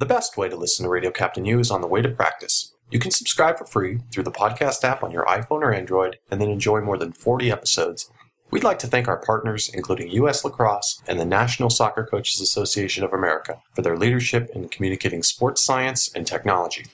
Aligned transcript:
The 0.00 0.06
best 0.06 0.36
way 0.36 0.48
to 0.48 0.56
listen 0.56 0.82
to 0.82 0.90
Radio 0.90 1.12
Captain 1.12 1.44
U 1.44 1.60
is 1.60 1.70
on 1.70 1.80
the 1.80 1.86
way 1.86 2.02
to 2.02 2.08
practice. 2.08 2.74
You 2.90 2.98
can 2.98 3.12
subscribe 3.12 3.58
for 3.58 3.64
free 3.64 4.00
through 4.10 4.24
the 4.24 4.32
podcast 4.32 4.82
app 4.82 5.04
on 5.04 5.12
your 5.12 5.24
iPhone 5.26 5.62
or 5.62 5.72
Android 5.72 6.18
and 6.32 6.40
then 6.40 6.50
enjoy 6.50 6.80
more 6.80 6.98
than 6.98 7.12
40 7.12 7.52
episodes. 7.52 8.10
We'd 8.50 8.64
like 8.64 8.80
to 8.80 8.88
thank 8.88 9.06
our 9.06 9.18
partners, 9.18 9.70
including 9.72 10.10
U.S. 10.10 10.44
Lacrosse 10.44 11.00
and 11.06 11.20
the 11.20 11.24
National 11.24 11.70
Soccer 11.70 12.04
Coaches 12.04 12.40
Association 12.40 13.04
of 13.04 13.12
America, 13.12 13.62
for 13.72 13.82
their 13.82 13.96
leadership 13.96 14.50
in 14.52 14.68
communicating 14.68 15.22
sports 15.22 15.62
science 15.62 16.10
and 16.12 16.26
technology. 16.26 16.86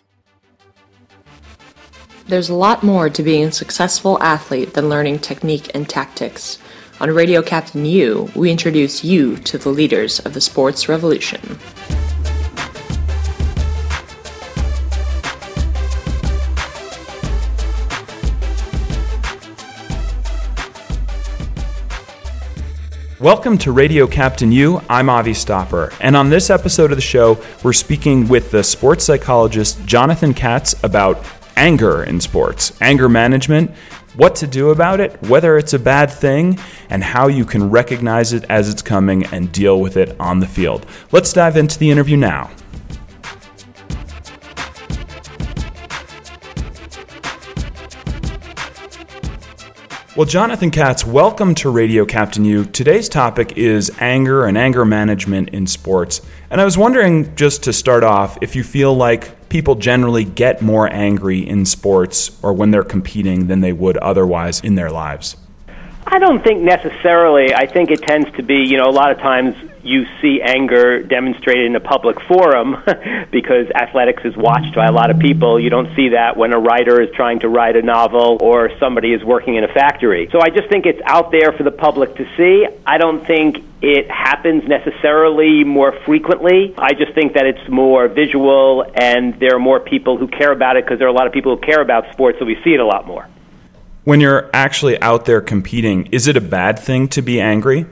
There's 2.26 2.50
a 2.50 2.54
lot 2.54 2.82
more 2.82 3.08
to 3.08 3.22
being 3.22 3.44
a 3.44 3.52
successful 3.52 4.22
athlete 4.22 4.74
than 4.74 4.90
learning 4.90 5.20
technique 5.20 5.70
and 5.74 5.88
tactics. 5.88 6.58
On 7.00 7.10
Radio 7.10 7.40
Captain 7.40 7.86
U, 7.86 8.30
we 8.34 8.50
introduce 8.50 9.02
you 9.02 9.38
to 9.38 9.56
the 9.56 9.70
leaders 9.70 10.20
of 10.20 10.34
the 10.34 10.40
sports 10.42 10.86
revolution. 10.86 11.58
Welcome 23.20 23.58
to 23.58 23.72
Radio 23.72 24.06
Captain 24.06 24.50
U. 24.50 24.80
I'm 24.88 25.10
Avi 25.10 25.34
Stopper, 25.34 25.92
and 26.00 26.16
on 26.16 26.30
this 26.30 26.48
episode 26.48 26.90
of 26.90 26.96
the 26.96 27.02
show, 27.02 27.38
we're 27.62 27.74
speaking 27.74 28.26
with 28.28 28.50
the 28.50 28.64
sports 28.64 29.04
psychologist 29.04 29.84
Jonathan 29.84 30.32
Katz 30.32 30.74
about 30.82 31.22
anger 31.54 32.04
in 32.04 32.18
sports, 32.18 32.72
anger 32.80 33.10
management, 33.10 33.72
what 34.16 34.34
to 34.36 34.46
do 34.46 34.70
about 34.70 35.00
it, 35.00 35.20
whether 35.24 35.58
it's 35.58 35.74
a 35.74 35.78
bad 35.78 36.10
thing, 36.10 36.58
and 36.88 37.04
how 37.04 37.28
you 37.28 37.44
can 37.44 37.68
recognize 37.68 38.32
it 38.32 38.44
as 38.48 38.70
it's 38.70 38.80
coming 38.80 39.26
and 39.26 39.52
deal 39.52 39.82
with 39.82 39.98
it 39.98 40.18
on 40.18 40.40
the 40.40 40.48
field. 40.48 40.86
Let's 41.12 41.34
dive 41.34 41.58
into 41.58 41.78
the 41.78 41.90
interview 41.90 42.16
now. 42.16 42.50
Well, 50.20 50.28
Jonathan 50.28 50.70
Katz, 50.70 51.06
welcome 51.06 51.54
to 51.54 51.70
Radio 51.70 52.04
Captain 52.04 52.44
U. 52.44 52.66
Today's 52.66 53.08
topic 53.08 53.56
is 53.56 53.90
anger 54.00 54.44
and 54.44 54.58
anger 54.58 54.84
management 54.84 55.48
in 55.48 55.66
sports. 55.66 56.20
And 56.50 56.60
I 56.60 56.66
was 56.66 56.76
wondering, 56.76 57.34
just 57.36 57.62
to 57.62 57.72
start 57.72 58.04
off, 58.04 58.36
if 58.42 58.54
you 58.54 58.62
feel 58.62 58.94
like 58.94 59.48
people 59.48 59.76
generally 59.76 60.24
get 60.24 60.60
more 60.60 60.92
angry 60.92 61.38
in 61.38 61.64
sports 61.64 62.38
or 62.42 62.52
when 62.52 62.70
they're 62.70 62.84
competing 62.84 63.46
than 63.46 63.62
they 63.62 63.72
would 63.72 63.96
otherwise 63.96 64.60
in 64.60 64.74
their 64.74 64.90
lives. 64.90 65.38
I 66.06 66.18
don't 66.18 66.44
think 66.44 66.60
necessarily. 66.60 67.54
I 67.54 67.64
think 67.64 67.90
it 67.90 68.02
tends 68.02 68.30
to 68.36 68.42
be, 68.42 68.56
you 68.56 68.76
know, 68.76 68.90
a 68.90 68.92
lot 68.92 69.10
of 69.12 69.16
times 69.20 69.54
you 69.82 70.06
see 70.20 70.40
anger 70.42 71.02
demonstrated 71.02 71.66
in 71.66 71.76
a 71.76 71.80
public 71.80 72.20
forum 72.22 72.76
because 73.30 73.66
athletics 73.74 74.22
is 74.24 74.36
watched 74.36 74.74
by 74.74 74.86
a 74.86 74.92
lot 74.92 75.10
of 75.10 75.18
people. 75.18 75.58
You 75.58 75.70
don't 75.70 75.94
see 75.96 76.10
that 76.10 76.36
when 76.36 76.52
a 76.52 76.58
writer 76.58 77.00
is 77.00 77.08
trying 77.14 77.40
to 77.40 77.48
write 77.48 77.76
a 77.76 77.82
novel 77.82 78.38
or 78.40 78.70
somebody 78.78 79.12
is 79.12 79.24
working 79.24 79.56
in 79.56 79.64
a 79.64 79.68
factory. 79.68 80.28
So 80.32 80.40
I 80.40 80.50
just 80.50 80.68
think 80.68 80.86
it's 80.86 81.00
out 81.04 81.30
there 81.30 81.52
for 81.52 81.62
the 81.62 81.70
public 81.70 82.16
to 82.16 82.28
see. 82.36 82.66
I 82.86 82.98
don't 82.98 83.26
think 83.26 83.64
it 83.82 84.10
happens 84.10 84.64
necessarily 84.68 85.64
more 85.64 85.92
frequently. 86.04 86.74
I 86.76 86.92
just 86.92 87.14
think 87.14 87.34
that 87.34 87.46
it's 87.46 87.68
more 87.68 88.08
visual 88.08 88.84
and 88.94 89.38
there 89.40 89.56
are 89.56 89.60
more 89.60 89.80
people 89.80 90.18
who 90.18 90.28
care 90.28 90.52
about 90.52 90.76
it 90.76 90.84
because 90.84 90.98
there 90.98 91.08
are 91.08 91.10
a 91.10 91.14
lot 91.14 91.26
of 91.26 91.32
people 91.32 91.56
who 91.56 91.62
care 91.62 91.80
about 91.80 92.12
sports, 92.12 92.38
so 92.38 92.44
we 92.44 92.56
see 92.62 92.74
it 92.74 92.80
a 92.80 92.86
lot 92.86 93.06
more. 93.06 93.26
When 94.04 94.20
you're 94.20 94.50
actually 94.52 95.00
out 95.00 95.24
there 95.24 95.40
competing, 95.40 96.06
is 96.06 96.26
it 96.26 96.36
a 96.36 96.40
bad 96.40 96.78
thing 96.78 97.08
to 97.08 97.22
be 97.22 97.40
angry? 97.40 97.86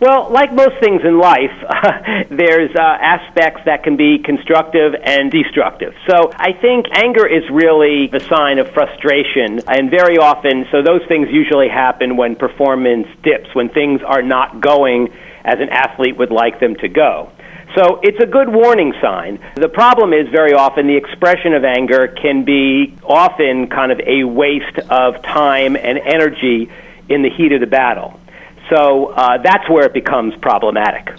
Well, 0.00 0.30
like 0.30 0.52
most 0.52 0.78
things 0.78 1.02
in 1.04 1.18
life, 1.18 1.50
there's 2.30 2.70
uh, 2.76 2.80
aspects 2.80 3.62
that 3.64 3.82
can 3.82 3.96
be 3.96 4.18
constructive 4.18 4.94
and 5.02 5.28
destructive. 5.28 5.92
So 6.08 6.30
I 6.36 6.52
think 6.52 6.86
anger 6.92 7.26
is 7.26 7.42
really 7.50 8.06
the 8.06 8.20
sign 8.20 8.60
of 8.60 8.70
frustration, 8.70 9.60
and 9.66 9.90
very 9.90 10.16
often, 10.16 10.66
so 10.70 10.82
those 10.82 11.02
things 11.08 11.26
usually 11.32 11.68
happen 11.68 12.16
when 12.16 12.36
performance 12.36 13.08
dips, 13.24 13.52
when 13.54 13.70
things 13.70 14.00
are 14.06 14.22
not 14.22 14.60
going 14.60 15.12
as 15.44 15.58
an 15.58 15.68
athlete 15.70 16.16
would 16.16 16.30
like 16.30 16.60
them 16.60 16.76
to 16.76 16.88
go. 16.88 17.32
So 17.74 17.98
it's 18.00 18.22
a 18.22 18.26
good 18.26 18.48
warning 18.48 18.94
sign. 19.02 19.40
The 19.56 19.68
problem 19.68 20.12
is 20.12 20.28
very 20.28 20.52
often 20.52 20.86
the 20.86 20.96
expression 20.96 21.54
of 21.54 21.64
anger 21.64 22.06
can 22.06 22.44
be 22.44 22.96
often 23.02 23.68
kind 23.68 23.90
of 23.90 24.00
a 24.06 24.22
waste 24.22 24.78
of 24.90 25.22
time 25.22 25.74
and 25.74 25.98
energy 25.98 26.70
in 27.08 27.22
the 27.22 27.30
heat 27.30 27.50
of 27.50 27.60
the 27.60 27.66
battle. 27.66 28.20
So 28.70 29.06
uh, 29.06 29.38
that's 29.42 29.68
where 29.70 29.84
it 29.84 29.94
becomes 29.94 30.34
problematic. 30.40 31.14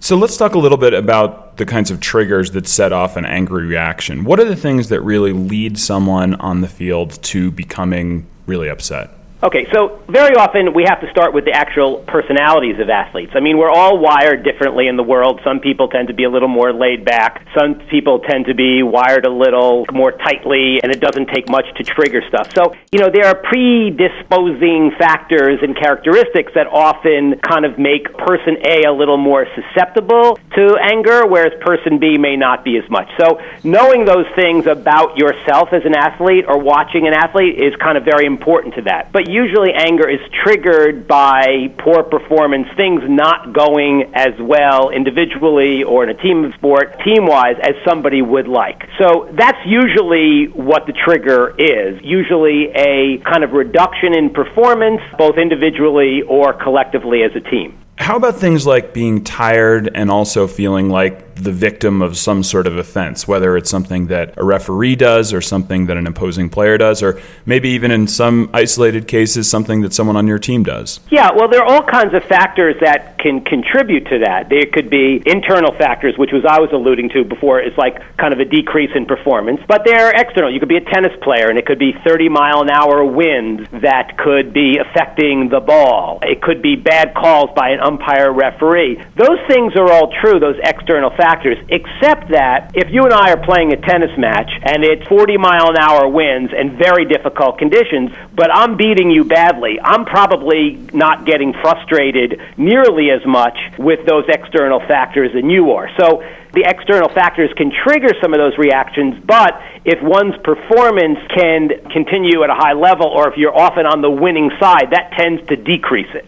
So 0.00 0.16
let's 0.16 0.36
talk 0.36 0.54
a 0.54 0.58
little 0.58 0.78
bit 0.78 0.94
about 0.94 1.56
the 1.58 1.64
kinds 1.64 1.90
of 1.90 2.00
triggers 2.00 2.50
that 2.52 2.66
set 2.66 2.92
off 2.92 3.16
an 3.16 3.24
angry 3.24 3.66
reaction. 3.66 4.24
What 4.24 4.40
are 4.40 4.44
the 4.44 4.56
things 4.56 4.88
that 4.88 5.00
really 5.02 5.32
lead 5.32 5.78
someone 5.78 6.34
on 6.36 6.60
the 6.60 6.68
field 6.68 7.22
to 7.22 7.52
becoming 7.52 8.26
really 8.46 8.68
upset? 8.68 9.10
Okay, 9.44 9.66
so 9.74 9.98
very 10.06 10.36
often 10.36 10.72
we 10.72 10.84
have 10.86 11.00
to 11.00 11.10
start 11.10 11.34
with 11.34 11.44
the 11.44 11.50
actual 11.50 11.98
personalities 12.06 12.78
of 12.78 12.88
athletes. 12.88 13.32
I 13.34 13.40
mean, 13.40 13.58
we're 13.58 13.72
all 13.72 13.98
wired 13.98 14.44
differently 14.44 14.86
in 14.86 14.96
the 14.96 15.02
world. 15.02 15.40
Some 15.42 15.58
people 15.58 15.88
tend 15.88 16.06
to 16.08 16.14
be 16.14 16.22
a 16.22 16.30
little 16.30 16.46
more 16.46 16.72
laid 16.72 17.04
back. 17.04 17.44
Some 17.58 17.74
people 17.90 18.20
tend 18.20 18.46
to 18.46 18.54
be 18.54 18.84
wired 18.84 19.26
a 19.26 19.30
little 19.30 19.84
more 19.92 20.12
tightly, 20.12 20.78
and 20.80 20.94
it 20.94 21.00
doesn't 21.00 21.26
take 21.34 21.48
much 21.50 21.66
to 21.74 21.82
trigger 21.82 22.22
stuff. 22.28 22.54
So, 22.54 22.72
you 22.92 23.00
know, 23.00 23.10
there 23.10 23.26
are 23.26 23.34
predisposing 23.34 24.92
factors 24.96 25.58
and 25.60 25.74
characteristics 25.74 26.52
that 26.54 26.68
often 26.68 27.34
kind 27.42 27.64
of 27.64 27.80
make 27.80 28.14
person 28.14 28.62
A 28.62 28.86
a 28.86 28.92
little 28.92 29.18
more 29.18 29.48
susceptible 29.58 30.38
to 30.54 30.78
anger, 30.80 31.26
whereas 31.26 31.50
person 31.66 31.98
B 31.98 32.16
may 32.16 32.36
not 32.36 32.62
be 32.62 32.78
as 32.78 32.88
much. 32.88 33.10
So, 33.18 33.42
knowing 33.64 34.04
those 34.04 34.26
things 34.36 34.68
about 34.68 35.18
yourself 35.18 35.72
as 35.72 35.82
an 35.84 35.96
athlete 35.96 36.44
or 36.46 36.62
watching 36.62 37.08
an 37.08 37.12
athlete 37.12 37.58
is 37.58 37.74
kind 37.82 37.98
of 37.98 38.04
very 38.04 38.24
important 38.24 38.76
to 38.76 38.82
that. 38.82 39.10
But 39.10 39.31
usually 39.32 39.72
anger 39.74 40.08
is 40.08 40.20
triggered 40.44 41.08
by 41.08 41.72
poor 41.78 42.02
performance, 42.02 42.68
things 42.76 43.02
not 43.08 43.52
going 43.52 44.12
as 44.14 44.34
well 44.38 44.90
individually 44.90 45.82
or 45.82 46.04
in 46.04 46.10
a 46.10 46.22
team 46.22 46.52
sport, 46.58 47.00
team 47.04 47.26
wise, 47.26 47.56
as 47.62 47.74
somebody 47.88 48.22
would 48.22 48.46
like. 48.46 48.82
So 49.00 49.30
that's 49.32 49.58
usually 49.66 50.46
what 50.52 50.86
the 50.86 50.92
trigger 50.92 51.54
is. 51.58 52.00
Usually 52.02 52.68
a 52.74 53.18
kind 53.24 53.42
of 53.42 53.52
reduction 53.52 54.14
in 54.14 54.30
performance, 54.30 55.00
both 55.18 55.36
individually 55.38 56.22
or 56.22 56.52
collectively 56.52 57.22
as 57.22 57.32
a 57.34 57.40
team. 57.40 57.78
How 57.98 58.16
about 58.16 58.36
things 58.36 58.66
like 58.66 58.94
being 58.94 59.22
tired 59.22 59.90
and 59.94 60.10
also 60.10 60.46
feeling 60.46 60.88
like 60.88 61.32
the 61.34 61.52
victim 61.52 62.02
of 62.02 62.16
some 62.16 62.42
sort 62.42 62.66
of 62.66 62.76
offense, 62.76 63.26
whether 63.26 63.56
it's 63.56 63.70
something 63.70 64.06
that 64.08 64.34
a 64.36 64.44
referee 64.44 64.96
does 64.96 65.32
or 65.32 65.40
something 65.40 65.86
that 65.86 65.96
an 65.96 66.06
opposing 66.06 66.48
player 66.48 66.78
does, 66.78 67.02
or 67.02 67.20
maybe 67.46 67.70
even 67.70 67.90
in 67.90 68.06
some 68.06 68.50
isolated 68.52 69.08
cases, 69.08 69.48
something 69.48 69.82
that 69.82 69.92
someone 69.92 70.16
on 70.16 70.26
your 70.26 70.38
team 70.38 70.62
does? 70.62 71.00
Yeah, 71.10 71.30
well, 71.34 71.48
there 71.48 71.62
are 71.62 71.66
all 71.66 71.82
kinds 71.82 72.14
of 72.14 72.24
factors 72.24 72.76
that 72.80 73.18
can 73.18 73.40
contribute 73.44 74.06
to 74.06 74.18
that. 74.20 74.48
There 74.48 74.64
could 74.72 74.90
be 74.90 75.22
internal 75.26 75.72
factors, 75.72 76.16
which 76.16 76.30
was 76.32 76.44
I 76.48 76.60
was 76.60 76.70
alluding 76.72 77.10
to 77.10 77.24
before. 77.24 77.60
It's 77.60 77.78
like 77.78 78.00
kind 78.16 78.32
of 78.32 78.40
a 78.40 78.44
decrease 78.44 78.90
in 78.94 79.06
performance, 79.06 79.60
but 79.68 79.84
there 79.84 80.06
are 80.06 80.12
external. 80.14 80.52
You 80.52 80.60
could 80.60 80.68
be 80.68 80.76
a 80.76 80.84
tennis 80.92 81.12
player, 81.22 81.48
and 81.48 81.58
it 81.58 81.66
could 81.66 81.78
be 81.78 81.92
30 82.06 82.28
mile 82.28 82.62
an 82.62 82.70
hour 82.70 83.04
winds 83.04 83.68
that 83.72 84.18
could 84.18 84.52
be 84.52 84.78
affecting 84.78 85.48
the 85.48 85.60
ball. 85.60 86.18
It 86.22 86.42
could 86.42 86.62
be 86.62 86.76
bad 86.76 87.14
calls 87.14 87.50
by 87.54 87.70
an 87.70 87.80
umpire 87.82 88.32
referee. 88.32 89.02
Those 89.16 89.38
things 89.48 89.74
are 89.76 89.90
all 89.90 90.12
true, 90.22 90.38
those 90.38 90.56
external 90.62 91.10
factors 91.10 91.58
except 91.68 92.30
that 92.30 92.72
if 92.74 92.92
you 92.92 93.04
and 93.04 93.12
I 93.12 93.32
are 93.32 93.42
playing 93.44 93.72
a 93.72 93.76
tennis 93.76 94.16
match 94.16 94.50
and 94.62 94.84
it's 94.84 95.06
40 95.08 95.36
mile 95.36 95.70
an 95.70 95.78
hour 95.78 96.08
winds 96.08 96.52
and 96.56 96.78
very 96.78 97.04
difficult 97.04 97.58
conditions, 97.58 98.10
but 98.34 98.48
I'm 98.52 98.76
beating 98.76 99.10
you 99.10 99.24
badly, 99.24 99.78
I'm 99.82 100.04
probably 100.04 100.76
not 100.92 101.26
getting 101.26 101.52
frustrated 101.52 102.40
nearly 102.56 103.10
as 103.10 103.24
much 103.26 103.58
with 103.78 104.06
those 104.06 104.24
external 104.28 104.80
factors 104.80 105.32
than 105.34 105.50
you 105.50 105.72
are. 105.72 105.90
So 105.98 106.22
the 106.52 106.64
external 106.66 107.08
factors 107.08 107.50
can 107.56 107.72
trigger 107.72 108.12
some 108.20 108.34
of 108.34 108.38
those 108.38 108.56
reactions, 108.58 109.22
but 109.24 109.60
if 109.84 110.02
one's 110.02 110.36
performance 110.44 111.18
can 111.34 111.70
continue 111.90 112.44
at 112.44 112.50
a 112.50 112.54
high 112.54 112.74
level 112.74 113.06
or 113.06 113.28
if 113.28 113.36
you're 113.36 113.56
often 113.56 113.86
on 113.86 114.02
the 114.02 114.10
winning 114.10 114.50
side, 114.60 114.92
that 114.92 115.12
tends 115.16 115.46
to 115.48 115.56
decrease 115.56 116.12
it. 116.14 116.26